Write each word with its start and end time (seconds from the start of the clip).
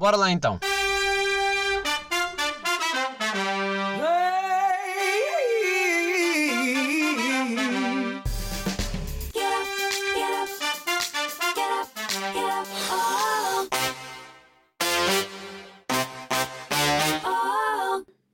Bora 0.00 0.16
lá 0.16 0.32
então. 0.32 0.58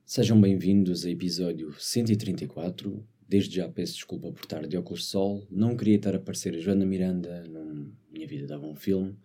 Sejam 0.05 0.41
bem-vindos 0.41 1.05
a 1.05 1.11
episódio 1.11 1.75
134. 1.81 3.05
Desde 3.29 3.57
já 3.57 3.69
peço 3.69 3.95
desculpa 3.95 4.31
por 4.31 4.45
estar 4.45 4.65
de 4.69 4.77
óculos 4.77 5.01
de 5.01 5.07
sol. 5.07 5.45
Não 5.51 5.77
queria 5.77 5.97
estar 5.97 6.15
a 6.15 6.21
parecer 6.21 6.55
a 6.55 6.61
Joana 6.61 6.87
Miranda, 6.87 7.43
não, 7.49 7.91
minha 8.13 8.29
vida 8.29 8.47
dava 8.47 8.65
um 8.65 8.77
filme. 8.77 9.19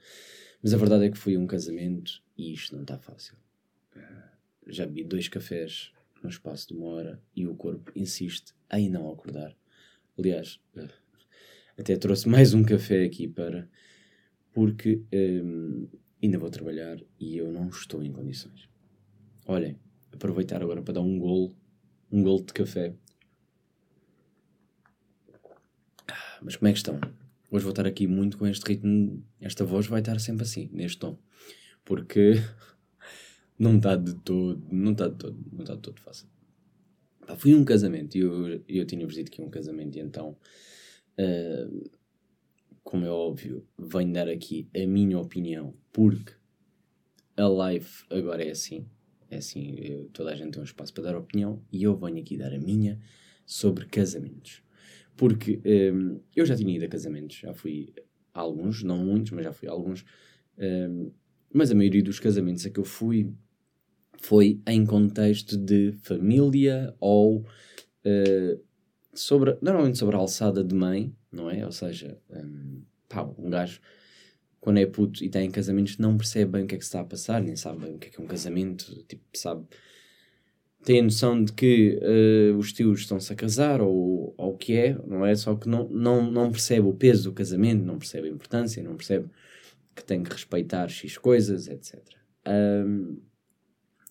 Mas 0.62 0.73
a 0.73 0.78
verdade 0.78 1.05
é 1.05 1.10
que 1.10 1.18
fui 1.18 1.38
um 1.38 1.48
casamento 1.48 2.21
e 2.42 2.54
isto 2.54 2.76
não 2.76 2.82
está 2.82 2.98
fácil. 2.98 3.36
Uh, 3.95 4.02
já 4.66 4.88
bebi 4.88 5.04
dois 5.04 5.27
cafés 5.27 5.94
no 6.23 6.30
espaço 6.30 6.67
de 6.67 6.73
uma 6.73 6.88
hora 6.88 7.22
e 7.36 7.45
o 7.45 7.54
corpo 7.54 7.91
insiste 7.95 8.55
em 8.73 8.90
não 8.90 9.12
acordar. 9.12 9.55
Aliás, 10.17 10.59
uh, 10.76 10.90
até 11.77 11.95
trouxe 11.95 12.27
mais 12.27 12.55
um 12.55 12.64
café 12.64 13.04
aqui 13.04 13.27
para. 13.27 13.70
porque 14.52 15.04
um, 15.14 15.88
ainda 16.22 16.40
vou 16.40 16.50
trabalhar 16.50 17.00
e 17.20 17.38
eu 17.38 17.52
não 17.52 17.70
estou 17.70 18.02
em 18.02 18.12
condições. 18.12 18.67
Olhem, 19.45 19.80
aproveitar 20.12 20.64
agora 20.64 20.81
para 20.81 20.95
dar 20.95 21.02
um 21.02 21.20
golo, 21.20 21.55
um 22.12 22.23
golo 22.23 22.44
de 22.44 22.53
café. 22.53 22.95
Ah, 26.08 26.39
mas 26.42 26.55
como 26.55 26.70
é 26.70 26.72
que 26.72 26.80
estão? 26.80 27.00
Hoje 27.52 27.64
vou 27.64 27.72
estar 27.72 27.86
aqui 27.86 28.08
muito 28.08 28.38
com 28.38 28.48
este 28.48 28.67
ritmo, 28.67 29.23
esta 29.39 29.64
voz 29.64 29.86
vai 29.86 30.00
estar 30.00 30.20
sempre 30.20 30.44
assim, 30.44 30.70
neste 30.73 30.98
tom. 30.98 31.20
Porque 31.84 32.34
não 33.58 33.77
está 33.77 33.95
de 33.95 34.16
todo, 34.16 34.63
não 34.72 34.91
está 34.91 35.08
de 35.08 35.16
todo, 35.16 35.38
não 35.52 35.62
está 35.62 35.76
de 35.76 35.81
todo 35.81 36.00
fácil. 36.00 36.28
Pá, 37.25 37.36
fui 37.36 37.53
a 37.53 37.58
um 37.58 37.66
casamento 37.66 38.17
e 38.17 38.22
eu, 38.22 38.64
eu 38.67 38.86
tinha-vos 38.86 39.16
dito 39.16 39.31
que 39.31 39.42
um 39.42 39.50
casamento 39.50 39.97
e 39.97 40.02
então, 40.02 40.38
uh, 41.19 41.91
como 42.83 43.06
é 43.06 43.09
óbvio, 43.09 43.66
venho 43.78 44.14
dar 44.14 44.28
aqui 44.28 44.67
a 44.75 44.86
minha 44.86 45.17
opinião, 45.19 45.73
porque 45.94 46.33
a 47.38 47.47
live 47.47 47.88
agora 48.09 48.44
é 48.44 48.52
assim, 48.52 48.86
é 49.30 49.38
assim, 49.38 49.75
eu, 49.80 50.09
toda 50.09 50.31
a 50.31 50.36
gente 50.36 50.52
tem 50.52 50.61
um 50.61 50.66
espaço 50.66 50.94
para 50.94 51.03
dar 51.03 51.17
opinião 51.17 51.63
e 51.72 51.84
eu 51.84 51.95
venho 51.95 52.19
aqui 52.19 52.38
dar 52.38 52.53
a 52.53 52.59
minha 52.59 53.00
sobre 53.45 53.86
casamentos. 53.86 54.61
Porque 55.16 55.61
um, 55.94 56.19
eu 56.36 56.45
já 56.45 56.56
tinha 56.56 56.75
ido 56.75 56.86
a 56.86 56.88
casamentos, 56.88 57.38
já 57.38 57.53
fui 57.53 57.94
a 58.34 58.39
alguns, 58.39 58.84
não 58.84 58.97
muitos, 58.97 59.31
mas 59.31 59.45
já 59.45 59.53
fui 59.53 59.67
a 59.67 59.72
alguns. 59.72 60.03
Um, 60.58 61.11
mas 61.53 61.71
a 61.71 61.75
maioria 61.75 62.03
dos 62.03 62.19
casamentos 62.19 62.66
a 62.66 62.69
que 62.69 62.80
eu 62.80 62.83
fui 62.83 63.33
foi 64.21 64.61
em 64.67 64.85
contexto 64.85 65.57
de 65.57 65.94
família 66.03 66.95
ou 66.99 67.39
uh, 67.39 68.63
sobre, 69.13 69.57
normalmente 69.61 69.97
sobre 69.97 70.16
a 70.16 70.19
alçada 70.19 70.63
de 70.63 70.75
mãe, 70.75 71.13
não 71.31 71.49
é? 71.49 71.66
Ou 71.66 71.72
seja, 71.72 72.17
um, 72.29 72.81
pá, 73.09 73.23
um 73.38 73.49
gajo 73.49 73.81
quando 74.59 74.77
é 74.77 74.85
puto 74.85 75.23
e 75.23 75.27
está 75.27 75.41
em 75.41 75.49
casamentos 75.49 75.97
não 75.97 76.16
percebe 76.16 76.52
bem 76.52 76.63
o 76.63 76.67
que 76.67 76.75
é 76.75 76.77
que 76.77 76.83
se 76.83 76.89
está 76.89 77.02
a 77.02 77.05
passar, 77.05 77.41
nem 77.41 77.55
sabe 77.55 77.83
bem 77.83 77.95
o 77.95 77.97
que 77.97 78.07
é 78.07 78.11
que 78.11 78.22
é 78.22 78.23
um 78.23 78.27
casamento, 78.27 79.03
tipo, 79.07 79.23
sabe 79.33 79.66
tem 80.83 80.99
a 80.99 81.03
noção 81.03 81.44
de 81.44 81.53
que 81.53 81.99
uh, 82.02 82.57
os 82.57 82.73
tios 82.73 83.02
estão-se 83.02 83.31
a 83.31 83.35
casar 83.35 83.81
ou, 83.81 84.33
ou 84.38 84.53
o 84.53 84.57
que 84.57 84.73
é, 84.73 84.97
não 85.05 85.25
é? 85.25 85.35
Só 85.35 85.55
que 85.55 85.69
não, 85.69 85.88
não, 85.89 86.31
não 86.31 86.52
percebe 86.52 86.88
o 86.88 86.94
peso 86.94 87.25
do 87.25 87.33
casamento, 87.33 87.85
não 87.85 87.99
percebe 87.99 88.27
a 88.27 88.31
importância, 88.31 88.81
não 88.81 88.95
percebe 88.95 89.27
que 89.95 90.03
tem 90.03 90.23
que 90.23 90.31
respeitar 90.31 90.88
X 90.88 91.17
coisas, 91.17 91.67
etc. 91.67 92.02
Um, 92.47 93.22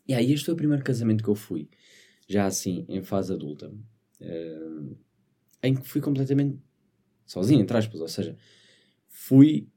e 0.06 0.14
aí 0.14 0.33
este 0.33 0.47
foi 0.47 0.55
o 0.55 0.56
primeiro 0.56 0.83
casamento 0.83 1.23
que 1.23 1.31
eu 1.31 1.34
fui, 1.34 1.69
já 2.28 2.47
assim, 2.47 2.84
em 2.89 3.03
fase 3.03 3.33
adulta, 3.33 3.73
um, 4.20 4.97
em 5.62 5.75
que 5.75 5.89
fui 5.89 6.01
completamente 6.01 6.58
sozinho, 7.27 7.61
entre 7.61 7.77
aspas, 7.77 8.01
ou 8.01 8.08
seja, 8.08 8.36
fui 9.08 9.68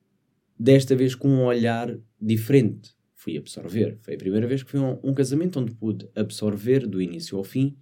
desta 0.60 0.96
vez 0.96 1.16
com 1.16 1.28
um 1.28 1.44
olhar 1.44 1.98
diferente. 2.20 2.96
Fui 3.16 3.38
absorver. 3.38 3.98
Foi 4.02 4.16
a 4.16 4.18
primeira 4.18 4.48
vez 4.48 4.64
que 4.64 4.72
fui 4.72 4.80
a 4.80 4.84
um, 4.84 5.00
um 5.04 5.14
casamento 5.14 5.60
onde 5.60 5.74
pude 5.74 6.10
absorver 6.16 6.86
do 6.88 7.02
início 7.02 7.38
ao 7.38 7.44
fim 7.44 7.78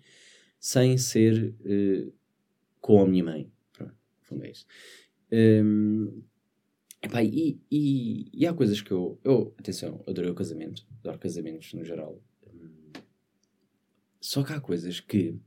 sem 0.60 0.98
ser 0.98 1.56
uh, 1.62 2.14
com 2.80 3.02
a 3.02 3.08
minha 3.08 3.24
mãe. 3.24 3.52
Pronto, 3.74 3.96
fundo 4.22 4.46
é 4.46 4.52
isso. 4.52 4.66
Um, 5.32 6.22
epá, 7.02 7.24
e, 7.24 7.60
e, 7.70 8.30
e, 8.34 8.48
há 8.48 8.54
coisas 8.54 8.82
que 8.82 8.92
eu, 8.92 9.20
eu. 9.24 9.54
Atenção, 9.58 10.04
adorei 10.08 10.30
o 10.30 10.36
casamento. 10.36 10.86
Adoro 11.00 11.20
casamentos 11.20 11.74
no 11.74 11.84
geral. 11.84 12.22
Só 14.20 14.44
que 14.44 14.54
há 14.54 14.62
coisas 14.62 15.00
que 15.00 15.40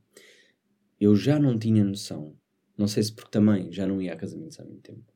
eu 1.00 1.14
já 1.14 1.38
não 1.38 1.58
tinha 1.58 1.84
noção. 1.84 2.36
Não 2.76 2.88
sei 2.88 3.02
se 3.02 3.12
porque 3.12 3.30
também 3.30 3.70
já 3.70 3.86
não 3.86 4.02
ia 4.02 4.12
a 4.12 4.16
casamentos 4.16 4.58
há 4.58 4.64
muito 4.64 4.82
tempo. 4.82 5.12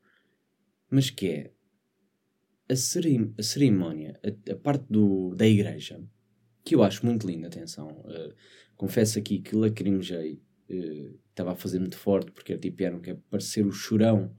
Mas 0.90 1.10
que 1.10 1.26
é 1.26 1.52
a, 2.68 2.76
cerim 2.76 3.34
a 3.36 3.42
cerimónia, 3.42 4.18
a, 4.22 4.52
a, 4.52 4.56
parte 4.56 4.84
do, 4.88 5.34
da 5.34 5.46
igreja, 5.46 6.00
que 6.64 6.74
eu 6.74 6.82
acho 6.82 7.04
muito 7.04 7.26
linda, 7.26 7.48
atenção. 7.48 7.88
Uh, 7.88 8.34
confesso 8.76 9.18
aqui 9.18 9.40
que 9.40 9.56
lacrimejei, 9.56 10.40
uh, 10.70 11.18
estava 11.30 11.52
a 11.52 11.56
fazer 11.56 11.80
muito 11.80 11.96
forte, 11.96 12.30
porque 12.30 12.52
era 12.52 12.60
tipo, 12.60 12.82
era, 12.82 13.00
que 13.00 13.10
é 13.10 13.18
parecer 13.30 13.66
o 13.66 13.72
chorão, 13.72 14.34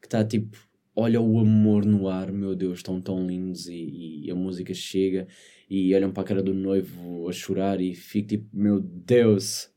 que 0.00 0.06
está 0.06 0.24
tipo, 0.24 0.56
olha 0.96 1.20
o 1.20 1.38
amor 1.38 1.84
no 1.84 2.08
ar, 2.08 2.32
meu 2.32 2.56
Deus, 2.56 2.78
estão 2.78 3.00
tão 3.00 3.26
lindos, 3.26 3.68
e, 3.68 4.24
e, 4.24 4.30
a 4.30 4.34
música 4.34 4.72
chega, 4.72 5.28
e 5.68 5.94
olham 5.94 6.10
para 6.10 6.22
a 6.22 6.26
cara 6.26 6.42
do 6.42 6.54
noivo 6.54 7.28
a 7.28 7.32
chorar, 7.32 7.80
e 7.80 7.94
fico 7.94 8.28
tipo, 8.28 8.48
meu 8.52 8.80
Deus, 8.80 9.70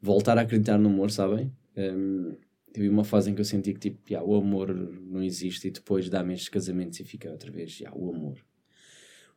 voltar 0.00 0.38
a 0.38 0.42
acreditar 0.42 0.78
no 0.78 0.88
amor, 0.88 1.10
sabem? 1.10 1.52
Um, 1.76 2.36
Tive 2.74 2.88
uma 2.88 3.04
fase 3.04 3.30
em 3.30 3.34
que 3.36 3.40
eu 3.40 3.44
senti 3.44 3.72
que 3.72 3.78
tipo, 3.78 4.00
yeah, 4.10 4.28
o 4.28 4.34
amor 4.34 4.74
não 4.74 5.22
existe 5.22 5.68
e 5.68 5.70
depois 5.70 6.10
dá-me 6.10 6.34
estes 6.34 6.48
casamentos 6.48 6.98
e 6.98 7.04
fica 7.04 7.30
outra 7.30 7.48
vez, 7.48 7.78
yeah, 7.78 7.96
o 7.96 8.12
amor. 8.12 8.44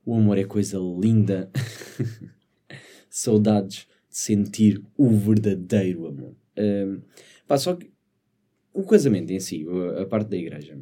O 0.03 0.15
amor 0.15 0.39
é 0.39 0.43
coisa 0.43 0.79
linda. 0.79 1.51
Saudades 3.07 3.87
de 4.09 4.17
sentir 4.17 4.83
o 4.97 5.09
verdadeiro 5.09 6.07
amor. 6.07 6.35
Um, 6.57 6.99
pá, 7.47 7.59
só 7.59 7.75
que 7.75 7.91
o 8.73 8.83
casamento 8.83 9.31
em 9.31 9.39
si, 9.39 9.67
a 10.01 10.05
parte 10.07 10.29
da 10.29 10.37
igreja, 10.37 10.75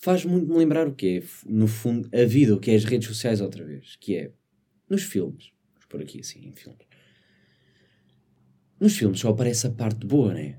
faz 0.00 0.24
muito 0.24 0.50
me 0.50 0.58
lembrar 0.58 0.88
o 0.88 0.94
que 0.94 1.18
é, 1.18 1.22
no 1.46 1.68
fundo, 1.68 2.08
a 2.12 2.24
vida, 2.24 2.54
o 2.54 2.58
que 2.58 2.72
é 2.72 2.74
as 2.74 2.84
redes 2.84 3.06
sociais 3.06 3.40
outra 3.40 3.64
vez, 3.64 3.96
que 4.00 4.16
é 4.16 4.32
nos 4.88 5.04
filmes, 5.04 5.52
vamos 5.72 5.86
por 5.88 6.02
aqui 6.02 6.20
assim, 6.20 6.48
em 6.48 6.52
filmes 6.52 6.90
nos 8.80 8.96
filmes 8.96 9.20
só 9.20 9.28
aparece 9.28 9.66
a 9.66 9.70
parte 9.70 10.06
boa, 10.06 10.32
né? 10.32 10.58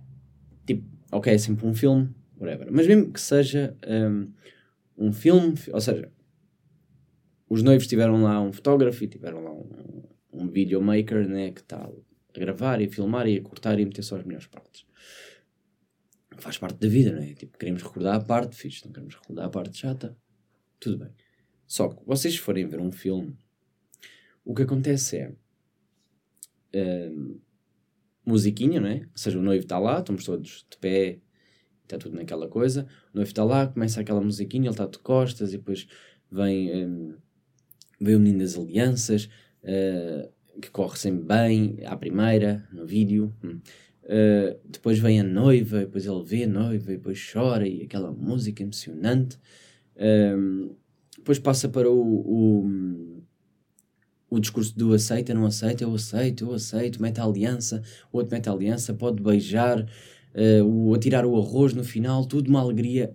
Tipo, 0.66 0.86
ok, 1.12 1.34
é 1.34 1.38
sempre 1.38 1.66
um 1.66 1.74
filme, 1.74 2.10
whatever. 2.40 2.72
Mas 2.72 2.86
mesmo 2.86 3.12
que 3.12 3.20
seja 3.20 3.76
um, 3.88 4.32
um 4.96 5.12
filme, 5.12 5.56
ou 5.74 5.82
seja, 5.82 6.10
os 7.50 7.64
noivos 7.64 7.88
tiveram 7.88 8.22
lá 8.22 8.40
um 8.40 8.54
fotógrafo 8.54 9.04
e 9.04 9.08
tiveram 9.08 9.44
lá 9.44 9.52
um, 9.52 10.04
um 10.32 10.48
videomaker, 10.48 11.28
né? 11.28 11.52
Que 11.52 11.62
está 11.62 11.78
a 11.78 12.40
gravar 12.40 12.80
e 12.80 12.86
a 12.86 12.90
filmar 12.90 13.28
e 13.28 13.38
a 13.38 13.42
cortar 13.42 13.80
e 13.80 13.86
meter 13.86 14.04
só 14.04 14.18
as 14.18 14.24
melhores 14.24 14.48
partes. 14.48 14.86
Faz 16.38 16.58
parte 16.58 16.80
da 16.80 16.88
vida, 16.88 17.12
não 17.12 17.22
é? 17.22 17.34
Tipo, 17.34 17.58
queremos 17.58 17.84
recordar 17.84 18.16
a 18.16 18.24
parte 18.24 18.56
fixe, 18.56 18.86
não 18.86 18.92
queremos 18.92 19.16
recordar 19.16 19.46
a 19.46 19.50
parte 19.50 19.78
chata. 19.78 20.18
Tudo 20.80 20.98
bem. 20.98 21.12
Só 21.68 21.90
que 21.90 22.06
vocês 22.06 22.36
forem 22.38 22.68
ver 22.68 22.80
um 22.80 22.92
filme, 22.92 23.38
o 24.44 24.54
que 24.54 24.64
acontece 24.64 25.18
é. 25.18 25.34
Um, 26.74 27.40
musiquinha, 28.26 28.80
não 28.80 28.88
é? 28.88 29.02
Ou 29.02 29.18
seja, 29.18 29.40
o 29.40 29.42
noivo 29.42 29.64
está 29.64 29.80
lá, 29.80 30.00
estamos 30.00 30.24
todos 30.24 30.66
de 30.70 30.78
pé, 30.78 31.20
está 31.84 31.98
tudo 31.98 32.16
naquela 32.16 32.48
coisa. 32.48 32.88
O 33.14 33.18
noivo 33.18 33.30
está 33.30 33.44
lá, 33.44 33.68
começa 33.68 34.00
aquela 34.00 34.22
musiquinha, 34.22 34.66
ele 34.66 34.72
está 34.72 34.86
de 34.86 35.00
costas 35.00 35.54
e 35.54 35.58
depois 35.58 35.88
vem, 36.32 36.86
um, 36.86 37.16
vem 38.00 38.16
o 38.16 38.20
menino 38.20 38.40
das 38.40 38.58
alianças, 38.58 39.30
uh, 39.64 40.32
que 40.62 40.70
corre 40.70 40.98
sempre 40.98 41.24
bem, 41.24 41.78
à 41.86 41.96
primeira, 41.96 42.68
no 42.72 42.86
vídeo. 42.86 43.34
Uh, 44.12 44.60
depois 44.68 45.00
vem 45.00 45.22
a 45.22 45.24
noiva, 45.24 45.80
depois 45.80 46.06
ele 46.06 46.24
vê 46.24 46.44
a 46.44 46.48
noiva, 46.48 46.92
depois 46.92 47.32
chora, 47.32 47.66
e 47.66 47.84
aquela 47.84 48.12
música 48.12 48.62
emocionante. 48.62 49.40
Um, 49.96 50.76
depois 51.18 51.40
passa 51.40 51.70
para 51.70 51.90
o, 51.90 51.96
o 51.96 53.22
o 54.32 54.40
discurso 54.40 54.78
do 54.78 54.94
aceita, 54.94 55.34
não 55.34 55.46
aceita, 55.46 55.84
eu 55.84 55.94
aceito, 55.94 56.46
eu 56.46 56.54
aceito, 56.54 57.02
mete 57.02 57.20
a 57.20 57.26
aliança, 57.26 57.84
o 58.14 58.18
outro 58.18 58.34
mete 58.34 58.48
a 58.48 58.54
aliança, 58.54 58.94
pode 58.94 59.22
beijar, 59.22 59.82
uh, 59.82 60.64
o, 60.64 60.94
atirar 60.94 61.26
o 61.26 61.38
arroz 61.38 61.74
no 61.74 61.84
final, 61.84 62.26
tudo 62.26 62.48
uma 62.50 62.62
alegria. 62.62 63.14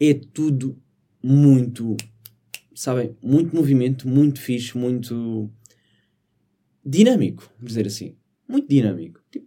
É 0.00 0.12
tudo 0.12 0.76
muito, 1.22 1.96
sabem, 2.74 3.16
muito 3.22 3.54
movimento, 3.54 4.08
muito 4.08 4.40
fixe, 4.40 4.76
muito 4.76 5.48
dinâmico, 6.84 7.48
vamos 7.56 7.68
dizer 7.68 7.86
assim. 7.86 8.16
Muito 8.48 8.68
dinâmico, 8.68 9.20
tipo, 9.30 9.46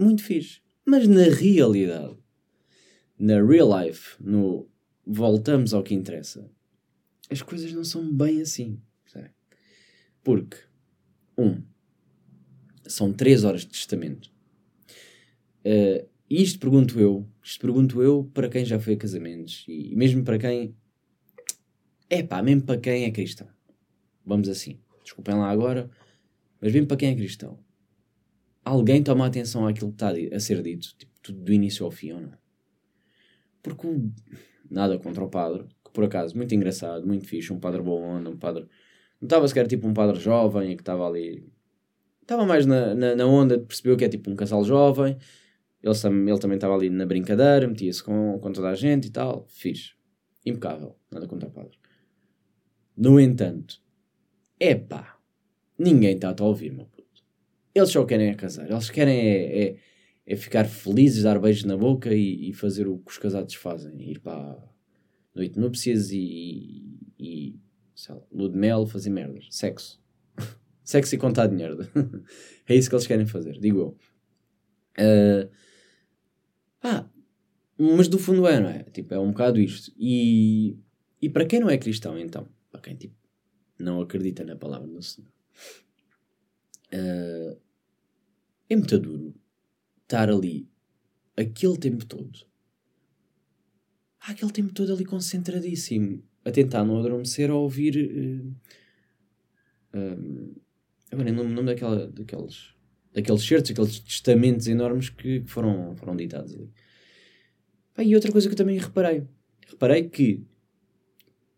muito 0.00 0.22
fixe. 0.22 0.60
Mas 0.84 1.06
na 1.06 1.24
realidade, 1.24 2.16
na 3.18 3.42
real 3.42 3.68
life, 3.82 4.16
no 4.20 4.68
voltamos 5.06 5.74
ao 5.74 5.82
que 5.82 5.94
interessa, 5.94 6.50
as 7.30 7.42
coisas 7.42 7.72
não 7.72 7.84
são 7.84 8.12
bem 8.12 8.40
assim. 8.40 8.80
Sabe? 9.06 9.30
Porque, 10.22 10.56
um, 11.36 11.62
são 12.86 13.12
três 13.12 13.44
horas 13.44 13.62
de 13.62 13.68
testamento. 13.68 14.32
Uh, 15.64 16.08
e 16.28 16.42
isto 16.42 16.58
pergunto 16.58 16.98
eu, 16.98 17.28
isto 17.42 17.60
pergunto 17.60 18.02
eu 18.02 18.30
para 18.32 18.48
quem 18.48 18.64
já 18.64 18.78
foi 18.78 18.94
a 18.94 18.96
casamentos 18.96 19.64
e, 19.68 19.92
e 19.92 19.96
mesmo 19.96 20.24
para 20.24 20.38
quem 20.38 20.74
é 22.08 22.22
pá, 22.22 22.42
mesmo 22.42 22.62
para 22.62 22.80
quem 22.80 23.04
é 23.04 23.10
cristão. 23.10 23.48
Vamos 24.24 24.48
assim, 24.48 24.78
desculpem 25.02 25.34
lá 25.34 25.50
agora, 25.50 25.90
mas 26.60 26.72
mesmo 26.72 26.86
para 26.86 26.96
quem 26.96 27.10
é 27.10 27.14
cristão, 27.14 27.58
alguém 28.70 29.02
toma 29.02 29.26
atenção 29.26 29.66
àquilo 29.66 29.90
que 29.90 29.96
está 29.96 30.12
a 30.36 30.40
ser 30.40 30.62
dito, 30.62 30.94
tipo, 30.96 31.32
do 31.32 31.52
início 31.52 31.84
ao 31.84 31.90
fim 31.90 32.12
ou 32.12 32.20
não? 32.20 32.32
Porque 33.62 33.86
nada 34.70 34.98
contra 34.98 35.22
o 35.22 35.28
padre, 35.28 35.64
que 35.84 35.90
por 35.92 36.04
acaso, 36.04 36.36
muito 36.36 36.54
engraçado, 36.54 37.06
muito 37.06 37.26
fixe, 37.26 37.52
um 37.52 37.60
padre 37.60 37.82
bom 37.82 38.02
onda, 38.02 38.30
um 38.30 38.36
padre. 38.36 38.66
Não 39.20 39.26
estava 39.26 39.46
sequer 39.46 39.66
tipo 39.66 39.86
um 39.86 39.92
padre 39.92 40.18
jovem 40.18 40.76
que 40.76 40.82
estava 40.82 41.06
ali. 41.06 41.46
Estava 42.22 42.46
mais 42.46 42.64
na, 42.64 42.94
na, 42.94 43.16
na 43.16 43.26
onda 43.26 43.58
de 43.58 43.64
perceber 43.64 43.96
que 43.96 44.04
é 44.04 44.08
tipo 44.08 44.30
um 44.30 44.36
casal 44.36 44.64
jovem 44.64 45.18
ele, 45.82 46.30
ele 46.30 46.38
também 46.38 46.56
estava 46.56 46.74
ali 46.74 46.90
na 46.90 47.06
brincadeira, 47.06 47.66
metia-se 47.66 48.02
com, 48.02 48.38
com 48.38 48.52
toda 48.52 48.68
a 48.68 48.74
gente 48.74 49.08
e 49.08 49.10
tal. 49.10 49.46
Fiz. 49.48 49.94
Impecável. 50.44 50.96
Nada 51.10 51.26
contra 51.26 51.48
o 51.48 51.52
padre. 51.52 51.78
No 52.96 53.18
entanto, 53.18 53.80
epá, 54.58 55.18
ninguém 55.78 56.14
está 56.14 56.34
a 56.38 56.44
ouvir, 56.44 56.72
meu. 56.72 56.89
Eles 57.74 57.90
só 57.90 58.04
querem 58.04 58.28
é 58.28 58.34
casar. 58.34 58.70
Eles 58.70 58.90
querem 58.90 59.18
é, 59.18 59.64
é, 59.64 59.76
é 60.26 60.36
ficar 60.36 60.64
felizes, 60.64 61.22
dar 61.22 61.38
beijos 61.38 61.64
na 61.64 61.76
boca 61.76 62.12
e, 62.12 62.50
e, 62.50 62.52
fazer 62.52 62.88
o 62.88 62.98
que 62.98 63.10
os 63.10 63.18
casados 63.18 63.54
fazem. 63.54 64.10
Ir 64.10 64.20
para 64.20 64.34
a 64.34 64.68
noite 65.34 65.54
de 65.54 65.60
núpcias 65.60 66.10
e, 66.10 66.98
e, 67.18 67.60
sei 67.94 68.14
lá, 68.14 68.22
lua 68.32 68.50
de 68.50 68.58
mel, 68.58 68.86
fazer 68.86 69.10
merdas. 69.10 69.46
Sexo. 69.50 70.02
Sexo 70.82 71.14
e 71.14 71.18
contar 71.18 71.46
dinheiro. 71.46 71.78
é 72.68 72.74
isso 72.74 72.88
que 72.88 72.94
eles 72.94 73.06
querem 73.06 73.26
fazer, 73.26 73.58
digo 73.58 73.78
eu. 73.78 73.98
Uh, 74.98 75.50
ah, 76.82 77.08
mas 77.78 78.08
do 78.08 78.18
fundo 78.18 78.46
é, 78.46 78.60
não 78.60 78.68
é? 78.68 78.82
Tipo, 78.84 79.14
é 79.14 79.18
um 79.18 79.30
bocado 79.30 79.60
isto. 79.60 79.92
E, 79.96 80.76
e 81.22 81.28
para 81.28 81.46
quem 81.46 81.60
não 81.60 81.70
é 81.70 81.78
cristão, 81.78 82.18
então, 82.18 82.48
para 82.70 82.80
quem 82.80 82.96
tipo, 82.96 83.14
não 83.78 84.00
acredita 84.00 84.44
na 84.44 84.56
palavra 84.56 84.86
do 84.86 85.02
Senhor, 85.02 85.30
uh, 86.94 87.60
é 88.68 88.76
muito 88.76 88.98
duro 88.98 89.34
estar 90.02 90.30
ali 90.30 90.68
aquele 91.36 91.76
tempo 91.78 92.04
todo, 92.04 92.46
ah, 94.20 94.32
aquele 94.32 94.52
tempo 94.52 94.72
todo 94.72 94.92
ali 94.92 95.04
concentradíssimo, 95.04 96.22
a 96.44 96.50
tentar 96.50 96.84
não 96.84 96.98
adormecer 96.98 97.50
a 97.50 97.54
ouvir. 97.54 97.96
Uh, 99.94 100.60
agora, 101.10 101.32
não 101.32 101.44
me 101.44 101.50
lembro 101.50 101.66
daquela, 101.66 102.06
daqueles 102.08 102.74
daqueles 103.12 103.42
certos, 103.42 103.70
aqueles 103.70 103.98
testamentos 104.00 104.66
enormes 104.66 105.10
que, 105.10 105.42
foram, 105.46 105.96
foram 105.96 106.16
ditados 106.16 106.54
ali. 106.54 106.70
e 107.98 108.14
outra 108.14 108.30
coisa 108.30 108.48
que 108.48 108.54
eu 108.54 108.58
também 108.58 108.78
reparei. 108.78 109.26
Reparei 109.66 110.08
que 110.08 110.44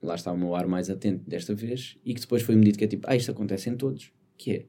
lá 0.02 0.14
está 0.14 0.32
o 0.32 0.38
meu 0.38 0.54
ar 0.54 0.66
mais 0.66 0.90
atento 0.90 1.28
desta 1.28 1.54
vez 1.54 1.98
e 2.04 2.14
que 2.14 2.20
depois 2.20 2.42
foi-me 2.42 2.64
dito 2.64 2.78
que 2.78 2.84
é 2.84 2.88
tipo, 2.88 3.06
ah, 3.08 3.16
isto 3.16 3.30
acontece 3.30 3.70
em 3.70 3.76
todos. 3.76 4.12
Que 4.36 4.50
é, 4.52 4.66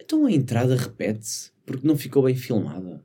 então 0.00 0.26
a 0.26 0.32
entrada 0.32 0.76
repete-se 0.76 1.52
porque 1.64 1.86
não 1.86 1.96
ficou 1.96 2.22
bem 2.22 2.34
filmada. 2.34 3.04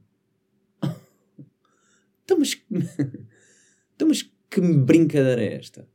então, 2.24 2.38
mas, 2.38 2.62
então, 3.96 4.08
mas 4.08 4.24
que 4.50 4.62
brincadeira 4.62 5.42
é 5.44 5.56
esta? 5.56 5.88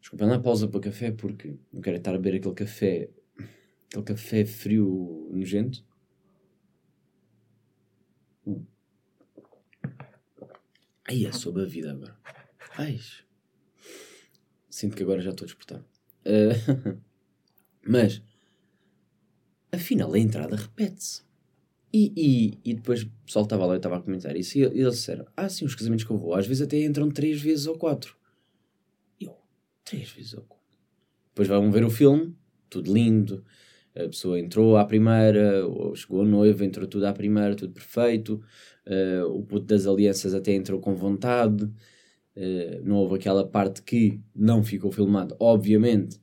Desculpem 0.00 0.28
lá, 0.28 0.38
pausa 0.38 0.68
para 0.68 0.80
café 0.80 1.10
porque 1.10 1.56
não 1.72 1.80
quero 1.80 1.96
estar 1.96 2.14
a 2.14 2.18
beber 2.18 2.38
aquele 2.38 2.54
café 2.54 3.10
Aquele 3.88 4.04
café 4.04 4.44
frio 4.44 5.28
nojento. 5.32 5.84
Uh. 8.44 8.66
Ai, 11.08 11.24
é 11.24 11.32
sobre 11.32 11.62
a 11.62 11.66
vida 11.66 11.92
agora. 11.92 12.18
Ai. 12.76 13.00
Sinto 14.68 14.96
que 14.96 15.02
agora 15.02 15.22
já 15.22 15.30
estou 15.30 15.44
a 15.44 15.46
despertar. 15.46 15.80
Uh, 16.26 17.00
mas, 17.86 18.22
afinal, 19.76 20.12
a 20.12 20.18
entrada 20.18 20.56
repete-se. 20.56 21.22
E, 21.92 22.12
e, 22.16 22.70
e 22.70 22.74
depois 22.74 23.02
o 23.02 23.10
pessoal 23.24 23.44
estava 23.44 23.64
lá 23.64 23.74
e 23.74 23.76
estava 23.78 23.96
a 23.96 24.00
comentar 24.00 24.36
isso 24.36 24.58
e, 24.58 24.60
e 24.62 24.80
eles 24.80 24.96
disseram: 24.96 25.24
Ah, 25.36 25.48
sim, 25.48 25.64
os 25.64 25.74
casamentos 25.74 26.04
que 26.04 26.10
eu 26.10 26.16
vou, 26.16 26.34
às 26.34 26.46
vezes 26.46 26.62
até 26.62 26.82
entram 26.82 27.10
três 27.10 27.40
vezes 27.40 27.66
ou 27.66 27.78
quatro. 27.78 28.16
E 29.20 29.24
eu, 29.24 29.36
três 29.84 30.10
vezes 30.10 30.34
ou 30.34 30.42
quatro. 30.42 30.66
Depois 31.28 31.48
vão 31.48 31.70
ver 31.70 31.84
o 31.84 31.90
filme, 31.90 32.36
tudo 32.68 32.92
lindo, 32.92 33.44
a 33.96 34.08
pessoa 34.08 34.38
entrou 34.38 34.76
à 34.76 34.84
primeira, 34.84 35.66
ou 35.66 35.94
chegou 35.94 36.20
a 36.20 36.24
noiva, 36.24 36.64
entrou 36.64 36.86
tudo 36.86 37.06
à 37.06 37.12
primeira, 37.12 37.54
tudo 37.54 37.72
perfeito, 37.72 38.42
uh, 38.86 39.26
o 39.26 39.42
puto 39.42 39.64
das 39.66 39.86
alianças 39.86 40.34
até 40.34 40.52
entrou 40.52 40.80
com 40.80 40.94
vontade, 40.94 41.64
uh, 41.64 42.84
não 42.84 42.96
houve 42.96 43.14
aquela 43.16 43.46
parte 43.46 43.82
que 43.82 44.20
não 44.34 44.62
ficou 44.62 44.92
filmada, 44.92 45.34
obviamente, 45.40 46.20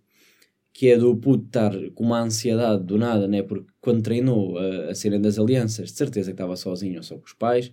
que 0.74 0.90
é 0.90 0.98
do 0.98 1.16
puto 1.16 1.46
estar 1.46 1.72
com 1.92 2.04
uma 2.04 2.22
ansiedade 2.22 2.84
do 2.84 2.98
nada, 2.98 3.28
né? 3.28 3.44
porque 3.44 3.72
quando 3.80 4.02
treinou 4.02 4.58
a, 4.58 4.90
a 4.90 4.96
cena 4.96 5.20
das 5.20 5.38
alianças, 5.40 5.92
de 5.92 5.98
certeza 5.98 6.32
que 6.32 6.34
estava 6.34 6.56
sozinho 6.56 6.98
ou 6.98 7.04
só 7.04 7.16
com 7.18 7.26
os 7.26 7.34
pais, 7.34 7.72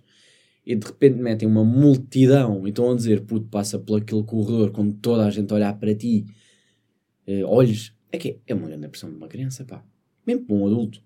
e 0.65 0.75
de 0.75 0.85
repente 0.85 1.17
metem 1.17 1.47
uma 1.47 1.63
multidão 1.65 2.65
e 2.67 2.69
estão 2.69 2.91
a 2.91 2.95
dizer, 2.95 3.21
puto, 3.25 3.47
passa 3.47 3.79
por 3.79 3.99
aquele 4.01 4.23
corredor 4.23 4.71
com 4.71 4.91
toda 4.91 5.25
a 5.25 5.31
gente 5.31 5.51
olhar 5.53 5.77
para 5.79 5.95
ti, 5.95 6.25
uh, 7.27 7.45
olhos, 7.47 7.95
é 8.11 8.17
que 8.17 8.39
é 8.45 8.53
uma 8.53 8.67
grande 8.67 8.87
pressão 8.87 9.09
de 9.09 9.15
uma 9.17 9.27
criança, 9.27 9.65
pá 9.65 9.83
mesmo 10.25 10.45
para 10.45 10.55
um 10.55 10.65
adulto, 10.65 11.03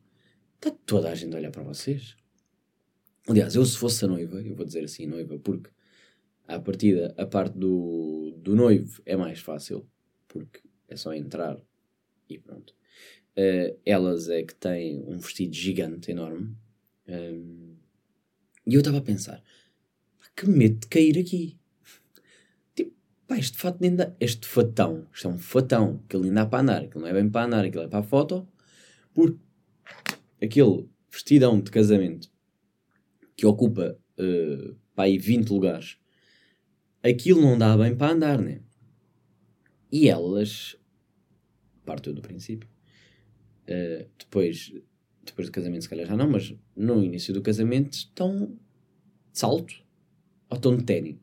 está 0.55 0.71
toda 0.85 1.09
a 1.09 1.15
gente 1.15 1.33
a 1.33 1.37
olhar 1.37 1.51
para 1.51 1.63
vocês. 1.63 2.15
Aliás, 3.27 3.55
eu 3.55 3.65
se 3.65 3.77
fosse 3.77 4.05
a 4.05 4.07
noiva, 4.07 4.41
eu 4.41 4.55
vou 4.55 4.65
dizer 4.65 4.83
assim 4.83 5.07
noiva, 5.07 5.37
porque 5.39 5.69
à 6.47 6.59
partida 6.59 7.13
a 7.17 7.25
parte 7.25 7.57
do, 7.57 8.35
do 8.37 8.55
noivo 8.55 9.01
é 9.05 9.15
mais 9.15 9.39
fácil, 9.39 9.87
porque 10.27 10.61
é 10.87 10.95
só 10.95 11.13
entrar 11.13 11.59
e 12.29 12.37
pronto. 12.37 12.73
Uh, 13.37 13.77
elas 13.85 14.29
é 14.29 14.43
que 14.43 14.55
têm 14.55 15.03
um 15.07 15.17
vestido 15.17 15.53
gigante, 15.53 16.11
enorme. 16.11 16.55
Um, 17.07 17.75
e 18.65 18.73
eu 18.73 18.79
estava 18.79 18.97
a 18.97 19.01
pensar, 19.01 19.43
que 20.35 20.47
medo 20.47 20.79
de 20.79 20.87
cair 20.87 21.17
aqui. 21.17 21.57
Tipo, 22.75 22.93
pá, 23.27 23.37
este 23.37 23.57
fato 23.57 23.77
nem. 23.79 23.95
Este 24.19 24.47
fatão, 24.47 25.07
isto 25.13 25.27
é 25.27 25.31
um 25.31 25.37
fatão, 25.37 26.03
que 26.09 26.15
ele 26.15 26.25
ainda 26.27 26.41
dá 26.41 26.45
para 26.45 26.61
andar, 26.61 26.83
aquilo 26.83 27.01
não 27.01 27.09
é 27.09 27.13
bem 27.13 27.29
para 27.29 27.45
andar, 27.45 27.65
aquilo 27.65 27.83
é 27.83 27.87
para 27.87 27.99
a 27.99 28.03
foto. 28.03 28.47
Porque 29.13 29.39
aquele 30.41 30.89
vestidão 31.09 31.59
de 31.59 31.71
casamento 31.71 32.29
que 33.35 33.45
ocupa 33.45 33.97
uh, 34.19 34.75
para 34.93 35.05
aí 35.05 35.17
20 35.17 35.49
lugares, 35.49 35.97
aquilo 37.03 37.41
não 37.41 37.57
dá 37.57 37.77
bem 37.77 37.95
para 37.95 38.13
andar, 38.13 38.41
né? 38.41 38.61
E 39.91 40.09
elas, 40.09 40.75
parto 41.85 42.11
do 42.11 42.21
princípio, 42.21 42.67
uh, 43.69 44.07
depois, 44.17 44.73
depois 45.23 45.47
do 45.47 45.51
casamento, 45.51 45.83
se 45.83 45.89
calhar 45.89 46.07
já 46.07 46.15
não, 46.15 46.29
mas 46.29 46.53
no 46.75 47.03
início 47.03 47.33
do 47.33 47.41
casamento 47.41 47.93
estão 47.93 48.47
de 49.31 49.39
salto, 49.39 49.83
ou 50.49 50.57
estão 50.57 50.75
de 50.75 50.83
ténis, 50.83 51.17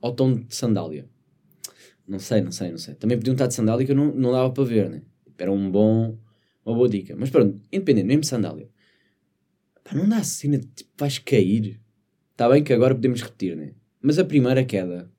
ou 0.00 0.10
estão 0.10 0.34
de 0.34 0.54
sandália. 0.54 1.08
Não 2.06 2.18
sei, 2.18 2.40
não 2.40 2.50
sei, 2.50 2.70
não 2.70 2.78
sei. 2.78 2.94
Também 2.94 3.18
podiam 3.18 3.34
estar 3.34 3.46
de 3.46 3.54
sandália 3.54 3.84
que 3.84 3.92
eu 3.92 3.96
não, 3.96 4.14
não 4.14 4.32
dava 4.32 4.50
para 4.50 4.64
ver, 4.64 4.88
né? 4.88 5.02
Era 5.36 5.52
um 5.52 5.70
bom 5.70 6.18
uma 6.68 6.76
boa 6.76 6.88
dica. 6.88 7.16
Mas 7.16 7.30
pronto, 7.30 7.60
independente, 7.72 8.06
mesmo 8.06 8.24
sandália. 8.24 8.68
Pá, 9.82 9.94
não 9.94 10.08
dá 10.08 10.22
cena 10.22 10.58
de 10.58 10.66
tipo, 10.66 10.90
vais 10.98 11.18
cair. 11.18 11.80
Está 12.32 12.48
bem 12.48 12.62
que 12.62 12.72
agora 12.72 12.94
podemos 12.94 13.22
repetir, 13.22 13.56
né? 13.56 13.72
Mas 14.02 14.18
a 14.18 14.24
primeira 14.24 14.64
queda. 14.64 15.10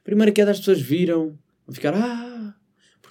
A 0.00 0.02
primeira 0.02 0.32
queda 0.32 0.50
as 0.50 0.58
pessoas 0.58 0.80
viram, 0.80 1.38
vão 1.66 1.74
ficar, 1.74 1.94
ah, 1.94 2.33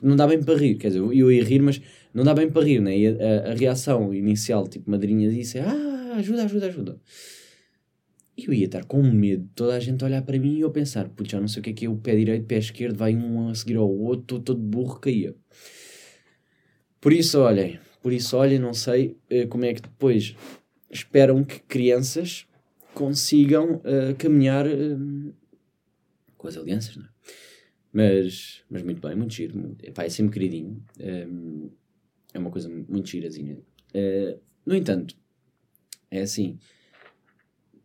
não 0.04 0.16
dá 0.16 0.28
bem 0.28 0.44
para 0.44 0.56
rir. 0.56 0.76
Quer 0.76 0.90
dizer, 0.90 1.00
eu 1.00 1.32
ia 1.32 1.44
rir, 1.44 1.62
mas 1.62 1.82
não 2.14 2.24
dá 2.24 2.34
bem 2.34 2.50
para 2.50 2.64
rir, 2.64 2.82
né? 2.82 2.96
E 2.98 3.08
a, 3.08 3.12
a, 3.12 3.52
a 3.52 3.54
reação 3.56 4.14
inicial, 4.14 4.68
tipo, 4.68 4.92
madrinha 4.92 5.30
disse, 5.30 5.60
ah, 5.60 6.16
ajuda, 6.18 6.44
ajuda, 6.44 6.68
ajuda. 6.68 7.02
E 8.38 8.46
eu 8.46 8.54
ia 8.54 8.66
estar 8.66 8.84
com 8.86 9.02
medo 9.02 9.44
de 9.44 9.50
toda 9.50 9.76
a 9.76 9.80
gente 9.80 10.04
olhar 10.04 10.22
para 10.24 10.38
mim 10.40 10.58
e 10.58 10.62
eu 10.62 10.72
pensar, 10.72 11.08
putz, 11.10 11.32
já 11.32 11.40
não 11.40 11.48
sei 11.48 11.60
o 11.60 11.64
que 11.64 11.70
é 11.70 11.74
que 11.74 11.86
é 11.86 11.90
o 11.90 11.96
pé 11.96 12.16
direito, 12.16 12.46
pé 12.46 12.58
esquerdo, 12.58 12.98
vai 12.98 13.16
um 13.16 13.48
a 13.50 13.56
seguir 13.56 13.78
ao 13.78 13.90
outro, 13.90 14.40
todo 14.40 14.60
burro, 14.60 15.00
caía. 15.00 15.36
Por 17.00 17.14
isso, 17.14 17.40
olhem, 17.40 17.80
por 18.02 18.12
isso, 18.12 18.36
olhem, 18.36 18.60
não 18.60 18.74
sei 18.74 19.18
uh, 19.32 19.48
como 19.50 19.66
é 19.66 19.74
que 19.74 19.82
depois 19.82 20.36
esperam 20.90 21.44
que 21.44 21.60
crianças 21.60 22.48
consigam 22.94 23.76
uh, 23.76 24.16
caminhar 24.18 24.66
uh, 24.66 25.34
com 26.38 26.48
as 26.48 26.58
alianças, 26.58 26.98
não 26.98 27.06
é? 27.06 27.13
Mas, 27.94 28.64
mas 28.68 28.82
muito 28.82 29.00
bem, 29.00 29.16
muito 29.16 29.34
giro. 29.34 29.78
Epá, 29.84 30.04
é 30.04 30.10
sempre 30.10 30.34
queridinho. 30.34 30.84
Um, 31.00 31.70
é 32.34 32.40
uma 32.40 32.50
coisa 32.50 32.68
muito 32.68 33.08
girazinha. 33.08 33.60
Uh, 33.94 34.42
no 34.66 34.76
entanto, 34.76 35.16
é 36.10 36.22
assim. 36.22 36.58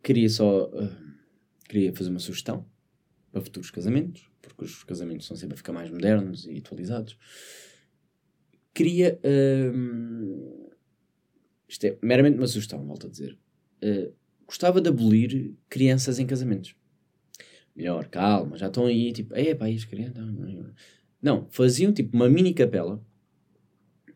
Queria 0.01 0.29
só. 0.29 0.71
queria 1.67 1.93
fazer 1.93 2.09
uma 2.09 2.19
sugestão 2.19 2.65
para 3.31 3.41
futuros 3.41 3.69
casamentos. 3.69 4.27
porque 4.41 4.65
os 4.65 4.83
casamentos 4.83 5.25
estão 5.25 5.37
sempre 5.37 5.53
a 5.53 5.57
ficar 5.57 5.73
mais 5.73 5.91
modernos 5.91 6.47
e 6.47 6.57
atualizados. 6.57 7.15
Queria. 8.73 9.19
Uh, 9.23 10.69
isto 11.67 11.85
é 11.85 11.97
meramente 12.01 12.37
uma 12.37 12.47
sugestão, 12.47 12.83
volto 12.83 13.05
a 13.05 13.09
dizer. 13.11 13.37
Uh, 13.83 14.11
gostava 14.47 14.81
de 14.81 14.89
abolir 14.89 15.53
crianças 15.69 16.17
em 16.17 16.25
casamentos. 16.25 16.75
Melhor, 17.75 18.07
calma, 18.07 18.57
já 18.57 18.67
estão 18.67 18.85
aí, 18.85 19.13
tipo, 19.13 19.33
é 19.35 19.55
pá, 19.55 19.67
as 19.67 19.85
crianças. 19.85 20.23
Não, 21.21 21.47
faziam 21.49 21.93
tipo 21.93 22.15
uma 22.15 22.29
mini 22.29 22.53
capela. 22.53 23.03